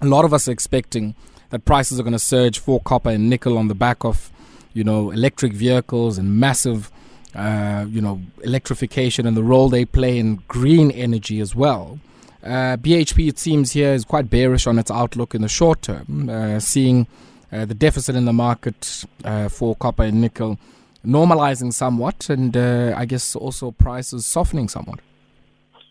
a 0.00 0.06
lot 0.06 0.24
of 0.24 0.32
us 0.32 0.48
are 0.48 0.52
expecting 0.52 1.14
that 1.50 1.64
prices 1.64 2.00
are 2.00 2.02
going 2.02 2.14
to 2.14 2.18
surge 2.18 2.58
for 2.58 2.80
copper 2.80 3.10
and 3.10 3.28
nickel 3.30 3.56
on 3.58 3.68
the 3.68 3.74
back 3.74 4.04
of 4.04 4.30
you 4.74 4.84
know, 4.84 5.10
electric 5.12 5.52
vehicles 5.52 6.18
and 6.18 6.38
massive, 6.38 6.90
uh, 7.34 7.86
you 7.88 8.00
know, 8.00 8.20
electrification 8.42 9.26
and 9.26 9.36
the 9.36 9.42
role 9.42 9.68
they 9.68 9.84
play 9.84 10.18
in 10.18 10.42
green 10.48 10.90
energy 10.90 11.40
as 11.40 11.54
well. 11.54 11.98
Uh, 12.44 12.76
BHP, 12.76 13.28
it 13.28 13.38
seems 13.38 13.72
here, 13.72 13.94
is 13.94 14.04
quite 14.04 14.28
bearish 14.28 14.66
on 14.66 14.78
its 14.78 14.90
outlook 14.90 15.34
in 15.34 15.40
the 15.40 15.48
short 15.48 15.80
term, 15.80 16.28
uh, 16.28 16.60
seeing 16.60 17.06
uh, 17.50 17.64
the 17.64 17.74
deficit 17.74 18.14
in 18.14 18.26
the 18.26 18.32
market 18.32 19.04
uh, 19.24 19.48
for 19.48 19.74
copper 19.76 20.02
and 20.02 20.20
nickel 20.20 20.58
normalizing 21.06 21.72
somewhat, 21.72 22.28
and 22.28 22.56
uh, 22.56 22.94
I 22.96 23.06
guess 23.06 23.34
also 23.34 23.70
prices 23.70 24.26
softening 24.26 24.68
somewhat. 24.68 25.00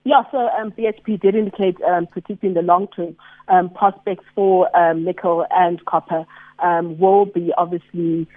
Yeah, 0.03 0.23
so 0.31 0.49
um, 0.49 0.71
BHP 0.71 1.21
did 1.21 1.33
indicate, 1.33 1.81
um, 1.83 2.07
particularly 2.07 2.49
in 2.49 2.53
the 2.53 2.61
long 2.61 2.87
term, 2.95 3.15
um, 3.47 3.69
prospects 3.69 4.25
for 4.35 4.75
um, 4.77 5.05
nickel 5.05 5.45
and 5.49 5.83
copper 5.85 6.25
um, 6.59 6.97
will 6.99 7.25
be 7.25 7.53
obviously 7.57 8.27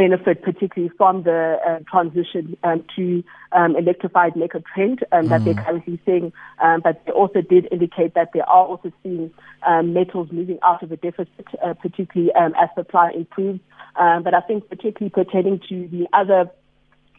benefit, 0.00 0.42
particularly 0.42 0.90
from 0.96 1.24
the 1.24 1.58
uh, 1.68 1.78
transition 1.90 2.56
um, 2.64 2.82
to 2.96 3.22
um, 3.52 3.76
electrified 3.76 4.34
mega 4.34 4.62
trend 4.74 5.04
um, 5.12 5.28
that 5.28 5.42
mm. 5.42 5.44
they're 5.44 5.62
currently 5.62 6.00
seeing. 6.06 6.32
Um, 6.62 6.80
but 6.82 7.02
they 7.04 7.12
also 7.12 7.42
did 7.42 7.68
indicate 7.70 8.14
that 8.14 8.30
they 8.32 8.40
are 8.40 8.66
also 8.66 8.90
seeing 9.02 9.30
um, 9.66 9.92
metals 9.92 10.28
moving 10.32 10.58
out 10.62 10.82
of 10.82 10.90
a 10.90 10.96
deficit, 10.96 11.46
uh, 11.62 11.74
particularly 11.74 12.32
um, 12.32 12.54
as 12.58 12.70
supply 12.74 13.10
improves. 13.14 13.60
Um, 13.96 14.22
but 14.22 14.32
I 14.32 14.40
think 14.40 14.70
particularly 14.70 15.10
pertaining 15.10 15.60
to 15.68 15.86
the 15.88 16.06
other 16.14 16.50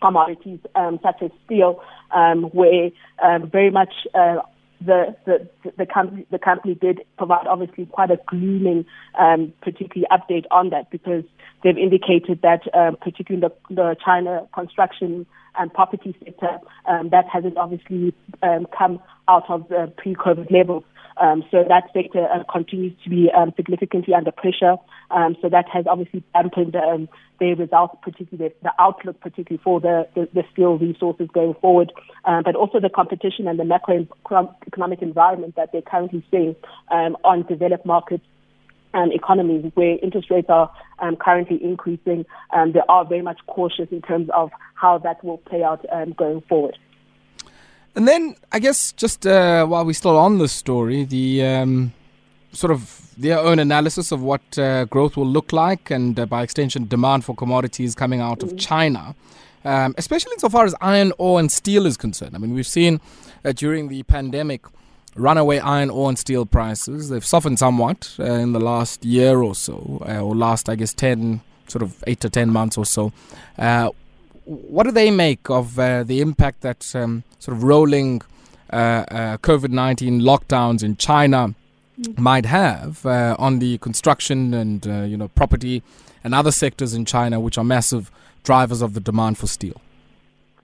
commodities 0.01 0.59
um, 0.73 0.99
such 1.03 1.21
as 1.21 1.29
steel, 1.45 1.83
um, 2.15 2.45
where 2.45 2.89
um, 3.23 3.47
very 3.47 3.69
much 3.69 3.93
uh, 4.15 4.37
the, 4.83 5.15
the, 5.25 5.47
the, 5.77 5.85
company, 5.85 6.25
the 6.31 6.39
company 6.39 6.73
did 6.73 7.01
provide 7.17 7.45
obviously 7.45 7.85
quite 7.85 8.09
a 8.09 8.17
glooming, 8.27 8.85
um, 9.19 9.53
particularly 9.61 10.07
update 10.11 10.45
on 10.49 10.71
that 10.71 10.89
because 10.89 11.23
they've 11.63 11.77
indicated 11.77 12.41
that, 12.41 12.61
um, 12.73 12.97
particularly 13.01 13.47
the, 13.47 13.75
the 13.75 13.95
China 14.03 14.47
construction 14.53 15.25
and 15.57 15.73
property 15.73 16.15
sector, 16.23 16.59
um, 16.87 17.09
that 17.09 17.25
hasn't 17.27 17.57
obviously 17.57 18.13
um, 18.41 18.67
come 18.77 18.99
out 19.27 19.49
of 19.49 19.67
the 19.69 19.91
pre-COVID 19.97 20.51
levels. 20.51 20.83
Um, 21.17 21.43
so 21.51 21.63
that 21.67 21.83
sector 21.93 22.25
uh, 22.25 22.43
continues 22.51 22.93
to 23.03 23.09
be 23.09 23.29
um, 23.35 23.53
significantly 23.55 24.13
under 24.13 24.31
pressure. 24.31 24.77
Um, 25.11 25.35
so 25.41 25.49
that 25.49 25.67
has 25.69 25.85
obviously 25.87 26.23
dampened 26.33 26.75
um, 26.75 27.09
their 27.39 27.55
results, 27.55 27.95
particularly 28.01 28.49
the, 28.49 28.69
the 28.69 28.71
outlook, 28.79 29.19
particularly 29.19 29.61
for 29.63 29.79
the, 29.81 30.07
the, 30.15 30.29
the 30.33 30.43
steel 30.53 30.77
resources 30.77 31.27
going 31.33 31.53
forward, 31.55 31.91
um, 32.25 32.43
but 32.43 32.55
also 32.55 32.79
the 32.79 32.89
competition 32.89 33.47
and 33.47 33.59
the 33.59 33.63
macroeconomic 33.63 35.01
environment 35.01 35.55
that 35.57 35.71
they're 35.71 35.81
currently 35.81 36.25
seeing 36.31 36.55
um, 36.91 37.17
on 37.23 37.43
developed 37.43 37.85
markets 37.85 38.23
um, 38.93 39.11
economies 39.11 39.71
where 39.75 39.97
interest 40.01 40.29
rates 40.29 40.49
are 40.49 40.71
um, 40.99 41.15
currently 41.15 41.63
increasing. 41.63 42.25
Um, 42.53 42.71
they 42.73 42.81
are 42.89 43.05
very 43.05 43.21
much 43.21 43.39
cautious 43.47 43.89
in 43.91 44.01
terms 44.01 44.29
of 44.33 44.51
how 44.75 44.97
that 44.99 45.23
will 45.23 45.37
play 45.37 45.63
out 45.63 45.85
um, 45.91 46.13
going 46.13 46.41
forward. 46.41 46.77
And 47.95 48.07
then, 48.07 48.35
I 48.51 48.59
guess, 48.59 48.93
just 48.93 49.27
uh, 49.27 49.65
while 49.65 49.85
we're 49.85 49.93
still 49.93 50.17
on 50.17 50.37
this 50.37 50.53
story, 50.53 51.03
the 51.03 51.43
um, 51.43 51.93
sort 52.53 52.71
of 52.71 53.13
their 53.17 53.37
own 53.37 53.59
analysis 53.59 54.11
of 54.11 54.21
what 54.21 54.57
uh, 54.57 54.85
growth 54.85 55.17
will 55.17 55.27
look 55.27 55.51
like, 55.51 55.91
and 55.91 56.19
uh, 56.19 56.25
by 56.25 56.41
extension, 56.43 56.87
demand 56.87 57.25
for 57.25 57.35
commodities 57.35 57.93
coming 57.93 58.21
out 58.21 58.43
of 58.43 58.53
mm. 58.53 58.59
China, 58.59 59.13
um, 59.65 59.93
especially 59.97 60.31
insofar 60.33 60.65
as 60.65 60.73
iron 60.81 61.11
ore 61.17 61.39
and 61.39 61.51
steel 61.51 61.85
is 61.85 61.97
concerned. 61.97 62.33
I 62.33 62.39
mean, 62.39 62.53
we've 62.53 62.65
seen 62.67 63.01
uh, 63.43 63.51
during 63.51 63.89
the 63.89 64.03
pandemic 64.03 64.61
runaway 65.15 65.59
iron 65.59 65.89
ore 65.89 66.09
and 66.09 66.19
steel 66.19 66.45
prices. 66.45 67.09
They've 67.09 67.25
softened 67.25 67.59
somewhat 67.59 68.15
uh, 68.19 68.23
in 68.23 68.53
the 68.53 68.59
last 68.59 69.03
year 69.05 69.41
or 69.41 69.55
so, 69.55 70.03
uh, 70.07 70.19
or 70.21 70.35
last, 70.35 70.69
I 70.69 70.75
guess, 70.75 70.93
10, 70.93 71.41
sort 71.67 71.81
of 71.81 72.03
8 72.07 72.19
to 72.21 72.29
10 72.29 72.49
months 72.49 72.77
or 72.77 72.85
so 72.85 73.11
what 74.51 74.83
do 74.83 74.91
they 74.91 75.11
make 75.11 75.49
of 75.49 75.77
uh, 75.79 76.03
the 76.03 76.21
impact 76.21 76.61
that 76.61 76.95
um, 76.95 77.23
sort 77.39 77.55
of 77.55 77.63
rolling 77.63 78.21
uh, 78.71 78.75
uh, 79.09 79.37
COVID 79.37 79.69
19 79.69 80.21
lockdowns 80.21 80.83
in 80.83 80.97
China 80.97 81.53
mm. 81.99 82.17
might 82.17 82.45
have 82.45 83.05
uh, 83.05 83.35
on 83.37 83.59
the 83.59 83.77
construction 83.79 84.53
and 84.53 84.87
uh, 84.87 85.01
you 85.03 85.17
know 85.17 85.27
property 85.29 85.83
and 86.23 86.35
other 86.35 86.51
sectors 86.51 86.93
in 86.93 87.05
China, 87.05 87.39
which 87.39 87.57
are 87.57 87.63
massive 87.63 88.11
drivers 88.43 88.81
of 88.81 88.93
the 88.93 88.99
demand 88.99 89.37
for 89.37 89.47
steel? 89.47 89.81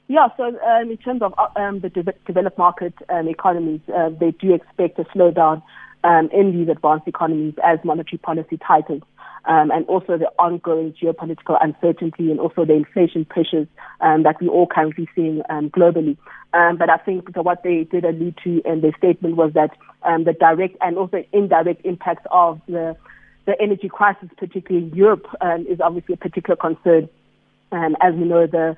Yeah, 0.07 0.29
so 0.37 0.43
um, 0.43 0.91
in 0.91 0.97
terms 0.97 1.21
of 1.21 1.33
um, 1.55 1.81
the 1.81 1.89
de- 1.89 2.13
developed 2.25 2.57
market 2.57 2.93
um, 3.09 3.27
economies, 3.27 3.81
uh, 3.93 4.09
they 4.09 4.31
do 4.31 4.53
expect 4.53 4.97
a 4.99 5.03
slowdown 5.05 5.61
um, 6.03 6.29
in 6.31 6.53
these 6.53 6.69
advanced 6.69 7.07
economies 7.07 7.55
as 7.63 7.79
monetary 7.83 8.17
policy 8.17 8.57
tightens 8.57 9.03
um, 9.45 9.71
and 9.71 9.85
also 9.87 10.17
the 10.17 10.29
ongoing 10.39 10.93
geopolitical 10.93 11.57
uncertainty 11.61 12.31
and 12.31 12.39
also 12.39 12.63
the 12.63 12.73
inflation 12.73 13.25
pressures 13.25 13.67
um, 13.99 14.23
that 14.23 14.35
we're 14.41 14.49
all 14.49 14.67
currently 14.67 15.09
seeing 15.13 15.41
um, 15.49 15.69
globally. 15.69 16.17
Um, 16.53 16.77
but 16.77 16.89
I 16.89 16.97
think 16.97 17.35
what 17.35 17.63
they 17.63 17.83
did 17.83 18.05
allude 18.05 18.37
to 18.43 18.61
in 18.65 18.81
their 18.81 18.93
statement 18.97 19.35
was 19.35 19.51
that 19.53 19.71
um, 20.03 20.23
the 20.23 20.33
direct 20.33 20.77
and 20.81 20.97
also 20.97 21.23
indirect 21.33 21.85
impacts 21.85 22.25
of 22.31 22.61
the 22.67 22.95
the 23.45 23.55
energy 23.61 23.87
crisis, 23.87 24.27
particularly 24.37 24.87
in 24.87 24.93
Europe, 24.93 25.25
um, 25.39 25.65
is 25.69 25.79
obviously 25.79 26.15
a 26.15 26.17
particular 26.17 26.57
concern. 26.57 27.07
As 27.71 28.13
we 28.13 28.25
know, 28.25 28.45
the 28.45 28.75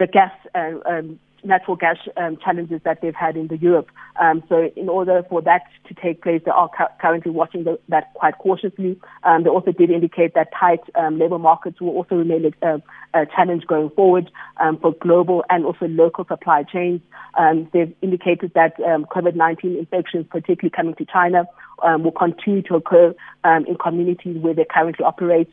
the 0.00 0.06
gas 0.06 0.32
uh, 0.54 0.80
um, 0.90 1.20
natural 1.44 1.76
gas 1.76 1.96
um, 2.16 2.36
challenges 2.42 2.80
that 2.84 3.00
they've 3.00 3.14
had 3.14 3.36
in 3.36 3.46
the 3.46 3.56
Europe. 3.56 3.88
Um, 4.20 4.42
so 4.48 4.70
in 4.76 4.88
order 4.88 5.22
for 5.28 5.40
that 5.42 5.62
to 5.88 5.94
take 5.94 6.22
place, 6.22 6.42
they 6.44 6.50
are 6.50 6.68
cu- 6.68 6.92
currently 7.00 7.30
watching 7.30 7.64
the, 7.64 7.78
that 7.88 8.12
quite 8.14 8.36
cautiously. 8.38 8.98
Um, 9.24 9.44
they 9.44 9.50
also 9.50 9.72
did 9.72 9.90
indicate 9.90 10.34
that 10.34 10.48
tight 10.58 10.80
um, 10.96 11.18
labor 11.18 11.38
markets 11.38 11.80
will 11.80 11.90
also 11.90 12.16
remain 12.16 12.52
a, 12.62 12.82
a 13.14 13.26
challenge 13.26 13.66
going 13.66 13.90
forward 13.90 14.30
um, 14.58 14.78
for 14.78 14.92
global 15.00 15.44
and 15.48 15.64
also 15.64 15.86
local 15.86 16.24
supply 16.26 16.62
chains. 16.62 17.00
Um, 17.38 17.68
they've 17.72 17.94
indicated 18.02 18.52
that 18.54 18.76
COVID-19 18.78 19.78
infections, 19.78 20.26
particularly 20.30 20.70
coming 20.70 20.94
to 20.96 21.06
China, 21.06 21.44
will 21.82 22.12
continue 22.12 22.62
to 22.62 22.74
occur 22.74 23.14
in 23.44 23.76
communities 23.76 24.36
where 24.42 24.54
they 24.54 24.66
currently 24.68 25.04
operate. 25.04 25.48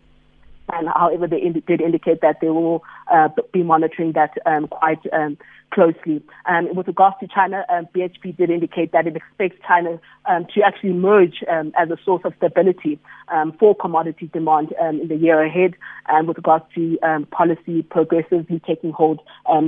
And 0.74 0.90
however, 0.90 1.28
they 1.28 1.40
indi- 1.40 1.62
did 1.62 1.82
indicate 1.82 2.22
that 2.22 2.38
they 2.42 2.50
will 2.50 2.84
uh, 3.12 3.30
be 3.54 3.64
monitoring 3.64 4.14
that 4.14 4.32
um, 4.46 4.68
quite 4.68 5.00
um, 5.14 5.38
closely. 5.72 6.22
Um, 6.46 6.76
with 6.76 6.88
regards 6.88 7.16
to 7.22 7.28
China, 7.28 7.66
um, 7.70 7.88
BHP 7.96 8.36
did 8.36 8.50
indicate 8.50 8.92
that 8.92 9.08
it 9.08 9.16
expects 9.16 9.58
China 9.66 10.00
um, 10.26 10.46
to 10.54 10.62
actually 10.62 10.90
emerge 10.90 11.44
um, 11.50 11.72
as 11.78 11.90
a 11.90 11.98
source 12.04 12.22
of 12.26 12.34
stability 12.38 13.00
um, 13.30 13.54
for 13.60 13.76
commodity 13.76 14.30
demand 14.34 14.74
in 14.82 15.08
the 15.08 15.16
year 15.16 15.42
ahead, 15.42 15.76
and 16.08 16.28
with 16.28 16.38
regards 16.38 16.66
to 16.76 16.98
policy 17.32 17.84
progressively 17.84 18.62
taking 18.66 18.92
hold 18.92 19.22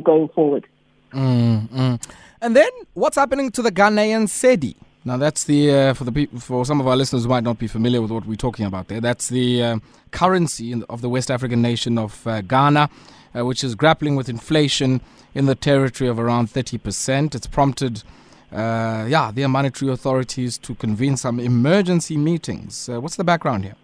going 0.04 0.28
forward. 0.30 0.68
Mm-hmm. 1.14 1.96
And 2.42 2.56
then, 2.56 2.70
what's 2.94 3.18
happening 3.18 3.52
to 3.52 3.62
the 3.62 3.72
Ghanaian 3.72 4.24
cedi? 4.28 4.76
Now 5.06 5.16
that's 5.18 5.46
the 5.46 5.72
uh, 5.72 5.94
for 5.94 6.04
the 6.04 6.26
for 6.40 6.66
some 6.66 6.82
of 6.82 6.88
our 6.88 6.98
listeners 6.98 7.24
who 7.24 7.30
might 7.30 7.44
not 7.44 7.58
be 7.58 7.68
familiar 7.68 8.02
with 8.02 8.12
what 8.12 8.26
we're 8.26 8.36
talking 8.36 8.66
about 8.66 8.90
there. 8.90 9.00
That's 9.00 9.30
the 9.30 9.64
uh, 9.64 9.80
currency 10.12 10.84
of 10.90 11.02
the 11.02 11.10
West 11.10 11.32
African 11.32 11.62
nation 11.62 11.98
of 11.98 12.28
uh, 12.28 12.42
Ghana, 12.42 12.90
uh, 13.34 13.46
which 13.46 13.64
is 13.64 13.76
grappling 13.76 14.18
with 14.18 14.28
inflation 14.28 15.00
in 15.34 15.46
the 15.46 15.56
territory 15.56 16.10
of 16.10 16.20
around 16.20 16.50
30%. 16.50 17.36
It's 17.36 17.48
prompted, 17.48 18.04
uh, 18.52 19.06
yeah, 19.08 19.32
their 19.34 19.48
monetary 19.48 19.92
authorities 19.92 20.58
to 20.60 20.76
convene 20.76 21.16
some 21.16 21.40
emergency 21.40 22.18
meetings. 22.18 22.90
Uh, 22.90 23.00
what's 23.00 23.16
the 23.16 23.24
background 23.24 23.64
here? 23.64 23.76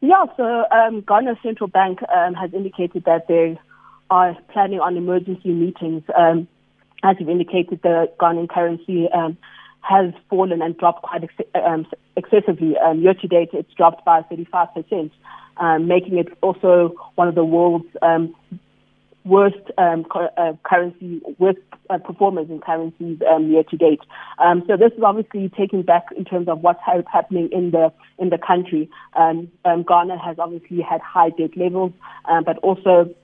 Yeah, 0.00 0.24
so 0.36 0.64
um, 0.72 1.02
Ghana 1.02 1.36
Central 1.42 1.68
Bank 1.68 2.00
um, 2.14 2.34
has 2.34 2.52
indicated 2.52 3.04
that 3.04 3.28
they 3.28 3.58
are 4.10 4.36
planning 4.52 4.80
on 4.80 4.96
emergency 4.96 5.50
meetings. 5.50 6.02
Um, 6.16 6.48
as 7.04 7.16
you've 7.20 7.28
indicated, 7.28 7.80
the 7.82 8.10
Ghanaian 8.18 8.48
currency 8.48 9.08
um, 9.12 9.36
has 9.82 10.12
fallen 10.30 10.62
and 10.62 10.76
dropped 10.78 11.02
quite 11.02 11.24
ex- 11.24 11.50
um, 11.54 11.86
excessively. 12.16 12.76
Um, 12.78 13.00
year 13.00 13.14
to 13.14 13.28
date, 13.28 13.50
it's 13.52 13.72
dropped 13.74 14.04
by 14.04 14.22
35%, 14.22 15.10
um, 15.58 15.86
making 15.86 16.18
it 16.18 16.28
also 16.40 16.94
one 17.16 17.28
of 17.28 17.34
the 17.34 17.44
world's 17.44 17.86
um, 18.00 18.34
worst 19.24 19.70
um, 19.78 20.04
uh, 20.14 20.52
currency, 20.64 21.20
worst 21.38 21.58
uh, 21.90 21.98
performance 21.98 22.50
in 22.50 22.60
currencies 22.60 23.18
um, 23.30 23.50
year 23.50 23.62
to 23.64 23.76
date. 23.76 24.00
Um, 24.38 24.64
so 24.66 24.76
this 24.76 24.92
is 24.92 25.02
obviously 25.04 25.50
taking 25.56 25.82
back 25.82 26.06
in 26.16 26.24
terms 26.24 26.48
of 26.48 26.60
what's 26.60 26.80
happening 26.84 27.48
in 27.52 27.70
the 27.70 27.92
in 28.18 28.30
the 28.30 28.38
country. 28.38 28.88
Um, 29.14 29.50
um, 29.64 29.84
Ghana 29.86 30.18
has 30.18 30.38
obviously 30.38 30.80
had 30.80 31.00
high 31.00 31.30
debt 31.30 31.56
levels, 31.56 31.92
um, 32.24 32.44
but 32.44 32.58
also 32.58 33.14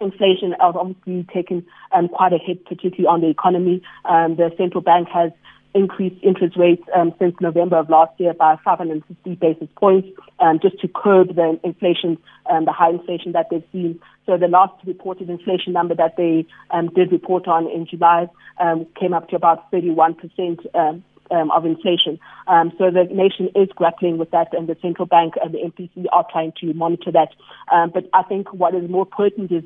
inflation 0.00 0.52
has 0.60 0.74
obviously 0.76 1.26
taken 1.32 1.64
um, 1.92 2.08
quite 2.08 2.32
a 2.32 2.38
hit, 2.38 2.64
particularly 2.64 3.06
on 3.06 3.20
the 3.20 3.28
economy. 3.28 3.82
Um, 4.04 4.36
the 4.36 4.52
central 4.56 4.82
bank 4.82 5.08
has 5.08 5.32
increased 5.76 6.16
interest 6.22 6.56
rates 6.56 6.82
um, 6.96 7.12
since 7.18 7.34
November 7.40 7.76
of 7.76 7.90
last 7.90 8.18
year 8.18 8.32
by 8.32 8.56
550 8.64 9.34
basis 9.36 9.68
points, 9.76 10.08
um, 10.40 10.58
just 10.60 10.80
to 10.80 10.88
curb 10.88 11.36
the 11.36 11.60
inflation, 11.62 12.18
um, 12.50 12.64
the 12.64 12.72
high 12.72 12.90
inflation 12.90 13.32
that 13.32 13.46
they've 13.50 13.62
seen. 13.70 14.00
So 14.24 14.36
the 14.36 14.48
last 14.48 14.74
reported 14.86 15.28
inflation 15.28 15.72
number 15.72 15.94
that 15.94 16.16
they 16.16 16.46
um, 16.70 16.88
did 16.94 17.12
report 17.12 17.46
on 17.46 17.70
in 17.70 17.86
July 17.86 18.28
um, 18.58 18.86
came 18.98 19.12
up 19.12 19.28
to 19.28 19.36
about 19.36 19.70
31 19.70 20.14
percent. 20.14 20.60
Um, 20.74 21.04
um, 21.28 21.50
of 21.50 21.66
inflation. 21.66 22.20
Um, 22.46 22.70
so 22.78 22.90
the 22.90 23.02
nation 23.12 23.50
is 23.56 23.68
grappling 23.74 24.16
with 24.16 24.30
that, 24.30 24.46
and 24.52 24.68
the 24.68 24.76
central 24.80 25.06
bank 25.06 25.34
and 25.42 25.52
the 25.52 25.58
MPC 25.58 26.06
are 26.12 26.24
trying 26.30 26.52
to 26.60 26.72
monitor 26.72 27.10
that. 27.10 27.30
Um, 27.72 27.90
but 27.92 28.08
I 28.12 28.22
think 28.22 28.52
what 28.52 28.76
is 28.76 28.88
more 28.88 29.06
pertinent 29.06 29.50
is 29.50 29.64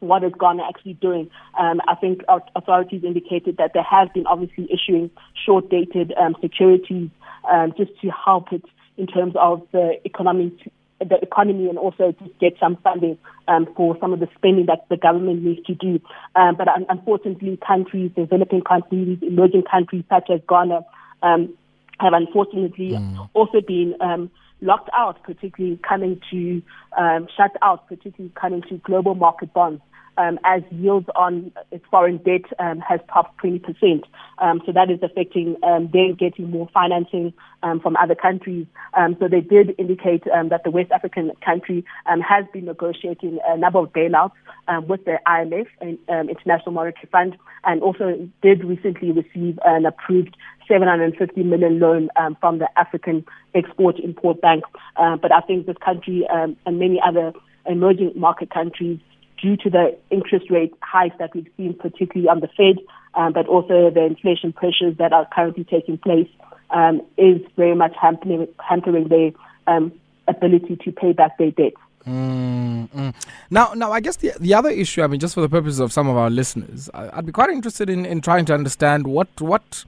what 0.00 0.24
is 0.24 0.32
Ghana 0.38 0.62
actually 0.68 0.94
doing. 0.94 1.30
Um, 1.58 1.80
I 1.86 1.94
think 1.94 2.22
authorities 2.56 3.04
indicated 3.04 3.56
that 3.58 3.72
they 3.74 3.82
have 3.88 4.12
been 4.12 4.26
obviously 4.26 4.68
issuing 4.72 5.10
short-dated 5.46 6.12
um, 6.20 6.34
securities 6.40 7.10
um, 7.50 7.72
just 7.76 7.92
to 8.00 8.10
help 8.10 8.52
it 8.52 8.64
in 8.96 9.06
terms 9.06 9.34
of 9.36 9.66
the 9.72 9.94
economy, 10.04 10.52
the 10.98 11.18
economy, 11.22 11.68
and 11.68 11.78
also 11.78 12.12
to 12.12 12.30
get 12.40 12.54
some 12.58 12.76
funding 12.82 13.16
um, 13.48 13.66
for 13.76 13.96
some 14.00 14.12
of 14.12 14.20
the 14.20 14.28
spending 14.36 14.66
that 14.66 14.86
the 14.88 14.96
government 14.96 15.42
needs 15.42 15.64
to 15.66 15.74
do. 15.74 16.00
Um, 16.34 16.56
but 16.56 16.68
unfortunately, 16.88 17.58
countries, 17.66 18.10
developing 18.16 18.62
countries, 18.62 19.18
emerging 19.22 19.64
countries 19.70 20.04
such 20.08 20.28
as 20.30 20.40
Ghana, 20.48 20.84
um, 21.22 21.54
have 21.98 22.12
unfortunately 22.14 22.92
mm. 22.92 23.28
also 23.34 23.60
been 23.60 23.94
um, 24.00 24.30
locked 24.60 24.90
out, 24.96 25.22
particularly 25.22 25.78
coming 25.86 26.20
to 26.30 26.62
um, 26.98 27.28
shut 27.36 27.52
out, 27.62 27.88
particularly 27.88 28.32
coming 28.34 28.62
to 28.68 28.78
global 28.78 29.14
market 29.14 29.52
bonds. 29.52 29.82
Um, 30.20 30.38
as 30.44 30.62
yields 30.70 31.06
on 31.16 31.50
its 31.70 31.84
foreign 31.90 32.18
debt 32.18 32.42
um, 32.58 32.78
has 32.80 33.00
topped 33.12 33.42
20%. 33.42 34.02
Um, 34.38 34.60
so 34.66 34.72
that 34.72 34.90
is 34.90 34.98
affecting 35.02 35.56
um, 35.62 35.88
them 35.92 36.14
getting 36.18 36.50
more 36.50 36.68
financing 36.74 37.32
um, 37.62 37.80
from 37.80 37.96
other 37.96 38.14
countries. 38.14 38.66
Um, 38.94 39.16
so 39.18 39.28
they 39.28 39.40
did 39.40 39.74
indicate 39.78 40.24
um, 40.28 40.50
that 40.50 40.64
the 40.64 40.70
West 40.70 40.90
African 40.92 41.32
country 41.44 41.84
um, 42.06 42.20
has 42.20 42.44
been 42.52 42.66
negotiating 42.66 43.38
a 43.46 43.56
number 43.56 43.78
of 43.78 43.92
bailouts 43.92 44.32
um, 44.68 44.86
with 44.88 45.04
the 45.04 45.18
IMF 45.26 45.66
and 45.80 45.98
um, 46.08 46.28
International 46.28 46.72
Monetary 46.72 47.08
Fund, 47.10 47.36
and 47.64 47.82
also 47.82 48.28
did 48.42 48.64
recently 48.64 49.12
receive 49.12 49.58
an 49.64 49.86
approved 49.86 50.36
750 50.68 51.42
million 51.42 51.80
loan 51.80 52.08
um, 52.16 52.36
from 52.40 52.58
the 52.58 52.68
African 52.78 53.24
Export 53.54 53.98
Import 53.98 54.40
Bank. 54.40 54.64
Uh, 54.96 55.16
but 55.16 55.32
I 55.32 55.40
think 55.40 55.66
this 55.66 55.76
country 55.84 56.26
um, 56.32 56.56
and 56.66 56.78
many 56.78 57.00
other 57.04 57.32
emerging 57.66 58.12
market 58.16 58.50
countries, 58.50 58.98
due 59.40 59.56
to 59.56 59.70
the 59.70 59.96
interest 60.10 60.50
rate 60.50 60.74
hikes 60.82 61.16
that 61.18 61.34
we've 61.34 61.48
seen, 61.56 61.74
particularly 61.74 62.28
on 62.28 62.40
the 62.40 62.48
Fed, 62.48 62.84
um, 63.14 63.32
but 63.32 63.46
also 63.46 63.90
the 63.90 64.04
inflation 64.04 64.52
pressures 64.52 64.96
that 64.98 65.12
are 65.12 65.26
currently 65.32 65.64
taking 65.64 65.98
place, 65.98 66.28
um, 66.70 67.02
is 67.16 67.40
very 67.56 67.74
much 67.74 67.94
hampering, 68.00 68.46
hampering 68.58 69.08
their 69.08 69.30
um, 69.66 69.92
ability 70.28 70.76
to 70.84 70.92
pay 70.92 71.12
back 71.12 71.36
their 71.38 71.50
debts. 71.50 71.76
Mm-hmm. 72.06 73.10
Now, 73.50 73.74
now, 73.74 73.92
I 73.92 74.00
guess 74.00 74.16
the 74.16 74.32
the 74.40 74.54
other 74.54 74.70
issue, 74.70 75.02
I 75.02 75.06
mean, 75.06 75.20
just 75.20 75.34
for 75.34 75.42
the 75.42 75.48
purposes 75.48 75.80
of 75.80 75.92
some 75.92 76.08
of 76.08 76.16
our 76.16 76.30
listeners, 76.30 76.88
I, 76.94 77.16
would 77.16 77.26
be 77.26 77.32
quite 77.32 77.50
interested 77.50 77.90
in, 77.90 78.06
in 78.06 78.22
trying 78.22 78.46
to 78.46 78.54
understand 78.54 79.06
what 79.06 79.28
what 79.40 79.84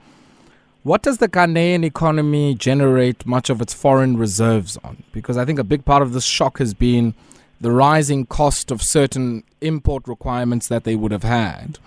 what 0.83 1.03
does 1.03 1.19
the 1.19 1.29
Ghanaian 1.29 1.85
economy 1.85 2.55
generate 2.55 3.25
much 3.25 3.49
of 3.49 3.63
its 3.63 3.73
foreign 3.73 4.19
reserves 4.19 4.77
on? 4.85 5.05
Because 5.13 5.39
I 5.39 5.45
think 5.45 5.59
a 5.59 5.65
big 5.65 5.85
part 5.85 6.03
of 6.03 6.13
this 6.13 6.25
shock 6.25 6.59
has 6.59 6.75
been 6.75 7.15
the 7.63 7.71
rising 7.71 8.27
cost 8.27 8.71
of 8.71 8.83
certain 8.83 9.45
import 9.61 10.07
requirements 10.07 10.67
that 10.69 10.85
they 10.85 10.97
would 10.97 11.13
have 11.13 11.23
had 11.23 11.79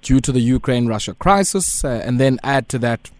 due 0.00 0.20
to 0.20 0.32
the 0.32 0.40
Ukraine 0.40 0.86
Russia 0.86 1.14
crisis, 1.14 1.84
uh, 1.84 1.88
and 1.88 2.18
then 2.18 2.38
add 2.42 2.68
to 2.70 2.78
that, 2.78 3.10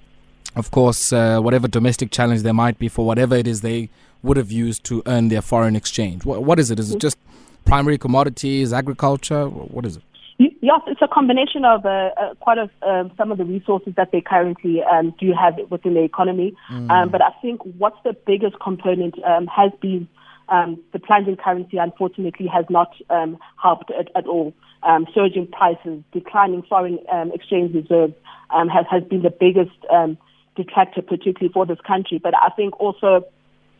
of 0.57 0.71
course, 0.71 1.13
uh, 1.13 1.39
whatever 1.41 1.69
domestic 1.69 2.11
challenge 2.11 2.43
there 2.43 2.55
might 2.55 2.79
be 2.79 2.89
for 2.89 3.05
whatever 3.05 3.37
it 3.37 3.47
is 3.47 3.61
they 3.61 3.91
would 4.23 4.39
have 4.39 4.51
used 4.51 4.85
to 4.85 5.03
earn 5.07 5.29
their 5.29 5.43
foreign 5.43 5.77
exchange. 5.77 6.25
what, 6.25 6.43
what 6.43 6.59
is 6.59 6.71
it? 6.71 6.79
Is 6.81 6.93
it 6.93 7.01
just 7.01 7.19
primary 7.67 7.99
commodities, 7.99 8.73
agriculture? 8.73 9.47
What 9.49 9.85
is 9.85 9.97
it? 9.99 10.03
Yes, 10.39 10.81
it's 10.87 11.03
a 11.03 11.09
combination 11.09 11.65
of 11.65 11.85
uh, 11.85 12.11
uh, 12.17 12.35
quite 12.41 12.59
a, 12.59 12.71
uh, 12.83 13.09
some 13.17 13.33
of 13.33 13.39
the 13.39 13.45
resources 13.45 13.95
that 13.97 14.13
they 14.13 14.21
currently 14.21 14.83
um, 14.83 15.15
do 15.19 15.33
have 15.33 15.55
within 15.71 15.95
the 15.95 16.03
economy. 16.03 16.55
Mm. 16.71 16.91
Um, 16.91 17.09
but 17.11 17.23
I 17.23 17.31
think 17.43 17.61
what's 17.77 17.97
the 18.05 18.13
biggest 18.13 18.57
component 18.61 19.15
um, 19.25 19.47
has 19.49 19.73
been 19.81 20.09
um, 20.49 20.83
the 20.93 20.99
plunging 20.99 21.37
currency, 21.37 21.77
unfortunately, 21.79 22.47
has 22.47 22.65
not 22.71 22.95
um, 23.11 23.39
helped 23.63 23.91
at, 23.91 24.11
at 24.17 24.27
all. 24.27 24.55
Um, 24.83 25.07
surging 25.15 25.47
prices, 25.47 26.03
declining 26.13 26.63
foreign 26.63 26.99
um, 27.13 27.33
exchange 27.33 27.75
reserves 27.75 28.15
um, 28.51 28.69
has, 28.69 28.87
has 28.91 29.03
been 29.05 29.23
the 29.23 29.31
biggest 29.31 29.77
um, 29.93 30.17
detractor, 30.57 31.03
particularly 31.03 31.53
for 31.53 31.67
this 31.67 31.79
country. 31.87 32.19
But 32.23 32.35
I 32.35 32.51
think 32.51 32.79
also 32.81 33.25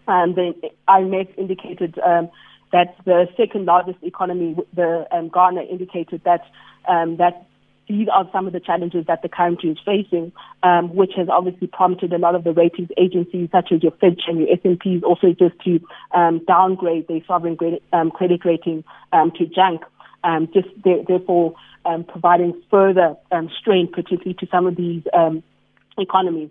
um, 0.07 0.35
the 0.35 0.55
IMF 0.89 1.29
indicated 1.39 1.99
um, 2.01 2.31
that 2.73 2.97
the 3.05 3.29
second 3.37 3.67
largest 3.67 3.99
economy, 4.03 4.57
the 4.75 5.07
um, 5.13 5.29
Ghana, 5.29 5.63
indicated 5.63 6.23
that 6.25 6.43
um, 6.89 7.17
that 7.19 7.48
these 7.89 8.07
are 8.13 8.29
some 8.33 8.47
of 8.47 8.53
the 8.53 8.61
challenges 8.61 9.07
that 9.07 9.23
the 9.23 9.29
country 9.29 9.71
is 9.71 9.79
facing, 9.85 10.31
um, 10.63 10.95
which 10.95 11.13
has 11.17 11.29
obviously 11.29 11.67
prompted 11.67 12.13
a 12.13 12.19
lot 12.19 12.35
of 12.35 12.45
the 12.45 12.53
ratings 12.53 12.91
agencies, 12.99 13.49
such 13.51 13.73
as 13.73 13.83
your 13.83 13.93
Fitch 13.93 14.23
and 14.29 14.39
your 14.39 14.53
S&Ps, 14.53 15.03
also 15.03 15.33
just 15.33 15.59
to 15.65 15.81
um, 16.13 16.45
downgrade 16.47 17.09
their 17.09 17.21
sovereign 17.27 17.57
credit, 17.57 17.83
um, 17.93 18.11
credit 18.11 18.45
rating 18.45 18.85
um, 19.13 19.33
to 19.39 19.47
junk, 19.47 19.83
um, 20.23 20.49
just 20.53 20.69
therefore 20.85 21.55
um, 21.85 22.05
providing 22.05 22.53
further 22.71 23.17
strain, 23.59 23.89
particularly 23.91 24.35
to 24.35 24.47
some 24.51 24.67
of 24.67 24.77
these 24.77 25.03
economies. 25.99 26.51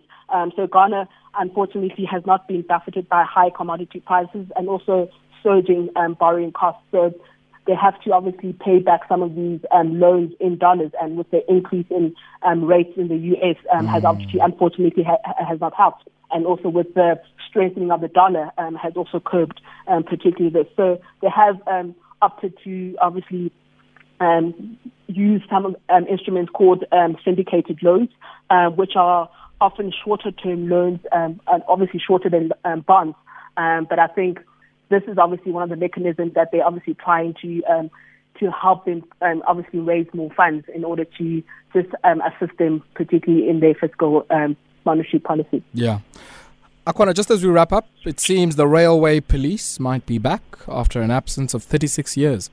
So 0.55 0.67
Ghana, 0.67 1.07
unfortunately, 1.37 2.05
has 2.05 2.25
not 2.25 2.47
been 2.47 2.63
buffeted 2.63 3.07
by 3.07 3.23
high 3.23 3.51
commodity 3.51 3.99
prices 3.99 4.47
and 4.55 4.67
also 4.67 5.09
surging 5.43 5.89
borrowing 6.19 6.51
costs. 6.51 6.81
So 6.91 7.13
they 7.67 7.75
have 7.75 7.99
to 8.01 8.13
obviously 8.13 8.53
pay 8.53 8.79
back 8.79 9.01
some 9.07 9.21
of 9.21 9.35
these 9.35 9.59
um, 9.71 9.99
loans 9.99 10.31
in 10.39 10.57
dollars, 10.57 10.91
and 11.01 11.17
with 11.17 11.29
the 11.31 11.41
increase 11.51 11.85
in 11.89 12.15
um, 12.43 12.63
rates 12.63 12.93
in 12.97 13.09
the 13.09 13.17
U.S., 13.17 13.57
um, 13.73 13.85
mm. 13.85 13.89
has 13.89 14.05
obviously, 14.05 14.39
unfortunately, 14.39 15.03
ha- 15.03 15.33
has 15.47 15.59
not 15.59 15.73
helped. 15.75 16.07
And 16.31 16.45
also 16.45 16.69
with 16.69 16.93
the 16.93 17.19
strengthening 17.47 17.91
of 17.91 18.01
the 18.01 18.07
dollar, 18.07 18.51
um, 18.57 18.75
has 18.75 18.93
also 18.95 19.19
curbed 19.19 19.61
um, 19.87 20.03
particularly 20.03 20.49
this. 20.49 20.67
So 20.75 21.01
they 21.21 21.29
have 21.29 21.61
um, 21.67 21.95
opted 22.21 22.53
to 22.63 22.95
obviously 23.01 23.51
um, 24.19 24.77
use 25.07 25.41
some 25.49 25.75
um, 25.89 26.07
instruments 26.07 26.51
called 26.53 26.83
um, 26.91 27.17
syndicated 27.23 27.79
loans, 27.81 28.09
uh, 28.49 28.69
which 28.69 28.93
are 28.95 29.29
often 29.59 29.91
shorter 30.03 30.31
term 30.31 30.69
loans 30.69 30.99
um, 31.11 31.39
and 31.47 31.63
obviously 31.67 31.99
shorter 32.05 32.29
than 32.29 32.51
um, 32.63 32.81
bonds. 32.81 33.15
Um, 33.57 33.87
but 33.89 33.99
I 33.99 34.07
think 34.07 34.39
this 34.89 35.03
is 35.07 35.17
obviously 35.17 35.51
one 35.51 35.63
of 35.63 35.69
the 35.69 35.75
mechanisms 35.75 36.33
that 36.35 36.49
they're 36.51 36.65
obviously 36.65 36.93
trying 36.93 37.35
to 37.41 37.63
um, 37.63 37.91
to 38.39 38.51
help 38.51 38.85
them 38.85 39.03
um, 39.21 39.41
obviously 39.47 39.79
raise 39.79 40.07
more 40.13 40.29
funds 40.31 40.65
in 40.73 40.83
order 40.83 41.05
to 41.17 41.43
just 41.73 41.89
um, 42.03 42.21
assist 42.21 42.57
them, 42.57 42.83
particularly 42.93 43.49
in 43.49 43.59
their 43.59 43.73
fiscal 43.73 44.25
um, 44.29 44.55
monetary 44.85 45.19
policy. 45.19 45.63
Yeah. 45.73 45.99
Akona, 46.85 47.13
just 47.13 47.29
as 47.31 47.43
we 47.43 47.49
wrap 47.49 47.73
up, 47.73 47.87
it 48.05 48.19
seems 48.19 48.55
the 48.55 48.67
railway 48.67 49.19
police 49.19 49.79
might 49.79 50.05
be 50.05 50.17
back 50.17 50.59
after 50.67 51.01
an 51.01 51.11
absence 51.11 51.53
of 51.53 51.63
36 51.63 52.15
years. 52.15 52.49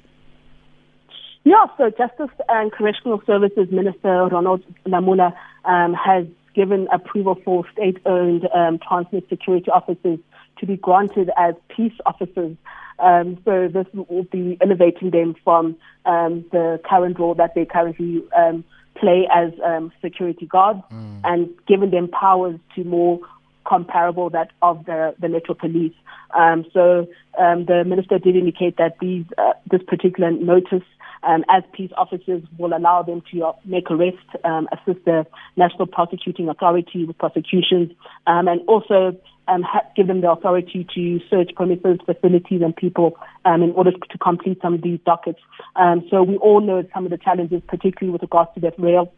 Yeah, 1.45 1.67
so 1.77 1.91
Justice 1.91 2.35
and 2.49 2.73
Correctional 2.73 3.23
Services 3.27 3.69
Minister 3.71 4.27
Ronald 4.33 4.65
Lamola 4.87 5.35
um, 5.67 5.93
has 5.95 6.27
given 6.55 6.89
approval 6.93 7.37
for 7.45 7.65
state-owned 7.73 8.49
um, 8.55 8.79
Transnet 8.79 9.29
security 9.29 9.71
officers 9.71 10.19
to 10.59 10.67
be 10.67 10.77
granted 10.77 11.31
as 11.37 11.55
peace 11.75 11.93
officers. 12.07 12.57
Um, 12.99 13.39
so 13.45 13.69
this 13.69 13.87
will 13.93 14.25
be 14.25 14.57
elevating 14.61 15.11
them 15.11 15.35
from 15.43 15.77
um, 16.07 16.45
the 16.53 16.81
current 16.89 17.19
role 17.19 17.35
that 17.35 17.55
they 17.55 17.65
currently 17.65 18.23
um, 18.37 18.65
play 18.97 19.29
as 19.35 19.53
um, 19.65 19.93
security 20.01 20.47
guards 20.47 20.81
mm. 20.93 21.21
and 21.25 21.51
giving 21.67 21.91
them 21.91 22.09
powers 22.09 22.59
to 22.77 22.85
more 22.85 23.19
comparable 23.67 24.31
that 24.31 24.51
of 24.63 24.85
the, 24.85 25.15
the 25.19 25.29
Metro 25.29 25.55
Police. 25.55 25.95
Um, 26.37 26.65
so 26.73 27.07
um, 27.39 27.65
the 27.67 27.83
minister 27.85 28.19
did 28.19 28.37
indicate 28.37 28.77
that 28.77 28.97
these 29.01 29.25
uh, 29.39 29.53
this 29.71 29.83
particular 29.87 30.31
notice 30.31 30.83
um, 31.23 31.45
as 31.49 31.63
peace 31.73 31.91
officers 31.97 32.43
will 32.59 32.77
allow 32.77 33.03
them 33.03 33.23
to 33.33 33.45
uh, 33.45 33.53
make 33.65 33.91
arrests, 33.91 34.21
um, 34.45 34.69
assist 34.73 35.05
the 35.05 35.27
National 35.57 35.87
Prosecuting 35.87 36.49
Authority 36.49 37.05
with 37.05 37.17
prosecutions, 37.19 37.93
um, 38.27 38.49
and 38.49 38.61
also 38.69 39.17
um, 39.49 39.65
give 39.97 40.07
them 40.07 40.21
the 40.21 40.31
authority 40.31 40.87
to 40.95 41.21
search 41.29 41.51
premises, 41.55 41.99
facilities, 42.05 42.63
and 42.63 42.75
people 42.75 43.19
um, 43.45 43.63
in 43.63 43.73
order 43.73 43.93
to 43.93 44.19
complete 44.19 44.59
some 44.63 44.75
of 44.75 44.83
these 44.83 44.99
dockets. 45.05 45.41
Um, 45.77 46.07
so 46.11 46.23
we 46.23 46.37
all 46.37 46.61
know 46.61 46.85
some 46.95 47.05
of 47.05 47.11
the 47.11 47.19
challenges, 47.19 47.63
particularly 47.69 48.13
with 48.13 48.23
regards 48.23 48.51
to 48.55 48.61
that 48.61 48.79
rail, 48.79 49.13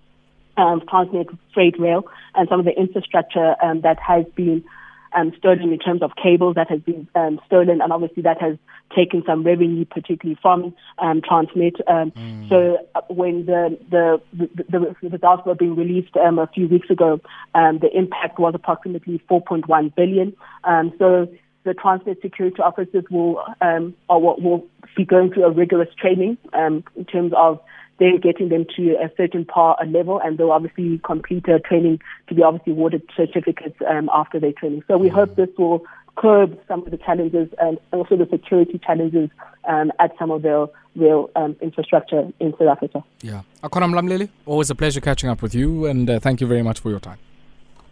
um, 0.56 0.80
Transnet 0.80 1.36
freight 1.54 1.78
rail, 1.78 2.08
and 2.34 2.48
some 2.48 2.58
of 2.58 2.66
the 2.66 2.72
infrastructure 2.72 3.54
um, 3.62 3.82
that 3.82 3.98
has 4.00 4.24
been 4.34 4.64
um, 5.14 5.32
stolen 5.38 5.72
in 5.72 5.78
terms 5.78 6.02
of 6.02 6.12
cables 6.20 6.54
that 6.56 6.70
has 6.70 6.80
been 6.80 7.08
um, 7.14 7.40
stolen, 7.46 7.80
and 7.80 7.92
obviously 7.92 8.22
that 8.22 8.40
has 8.40 8.56
taken 8.94 9.22
some 9.26 9.42
revenue, 9.42 9.84
particularly 9.84 10.38
from 10.40 10.74
um, 10.98 11.20
Transnet. 11.20 11.80
Um, 11.88 12.10
mm. 12.12 12.48
So 12.48 12.78
uh, 12.94 13.00
when 13.08 13.46
the 13.46 13.78
the, 13.90 14.20
the 14.32 14.94
the, 15.02 15.08
results 15.08 15.46
were 15.46 15.54
being 15.54 15.76
released 15.76 16.16
um, 16.16 16.38
a 16.38 16.46
few 16.46 16.68
weeks 16.68 16.90
ago, 16.90 17.20
um, 17.54 17.78
the 17.78 17.90
impact 17.96 18.38
was 18.38 18.54
approximately 18.54 19.20
4.1 19.30 19.94
billion. 19.94 20.34
Um, 20.64 20.92
so 20.98 21.28
the 21.64 21.72
Transnet 21.72 22.22
security 22.22 22.62
officers 22.62 23.04
will 23.10 23.42
um, 23.60 23.94
or 24.08 24.20
will, 24.20 24.40
will 24.40 24.66
be 24.96 25.04
going 25.04 25.32
through 25.32 25.44
a 25.44 25.50
rigorous 25.50 25.88
training 26.00 26.38
um, 26.52 26.84
in 26.96 27.04
terms 27.04 27.32
of 27.36 27.60
then 27.98 28.18
getting 28.20 28.48
them 28.48 28.66
to 28.76 28.94
a 28.96 29.11
certain 29.16 29.44
par 29.44 29.76
a 29.80 29.87
level, 29.87 30.20
and 30.22 30.38
they'll 30.38 30.50
obviously 30.50 31.00
complete 31.04 31.48
a 31.48 31.59
training 31.59 32.00
to 32.28 32.35
be 32.35 32.42
obviously 32.42 32.72
awarded 32.72 33.02
certificates 33.16 33.76
um, 33.88 34.11
after 34.12 34.38
their 34.38 34.52
training. 34.52 34.82
So 34.88 34.98
we 34.98 35.09
hope 35.09 35.37
this 35.37 35.48
will 35.56 35.85
curb 36.16 36.59
some 36.66 36.82
of 36.82 36.90
the 36.90 36.96
challenges 36.96 37.48
and 37.59 37.78
also 37.92 38.16
the 38.16 38.26
security 38.30 38.80
challenges 38.85 39.30
um, 39.68 39.92
at 39.98 40.12
some 40.18 40.30
of 40.30 40.42
the 40.42 40.68
rail 40.94 41.30
um, 41.37 41.56
infrastructure 41.61 42.28
in 42.40 42.52
South 42.52 42.68
Africa. 42.68 43.04
Yeah. 43.20 43.42
Akona 43.62 43.88
Mlamleli, 43.90 44.28
always 44.46 44.70
a 44.70 44.74
pleasure 44.74 45.00
catching 45.00 45.28
up 45.28 45.42
with 45.42 45.54
you, 45.54 45.87
and 45.87 46.09
uh, 46.09 46.18
thank 46.20 46.40
you 46.40 46.46
very 46.46 46.62
much 46.62 46.80
for 46.80 46.90
your 46.90 47.00
time. 47.00 47.18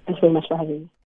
Thanks 0.07 0.21
very 0.21 0.33
much 0.33 0.47
for 0.49 0.57
having 0.57 0.81
me. 0.81 0.89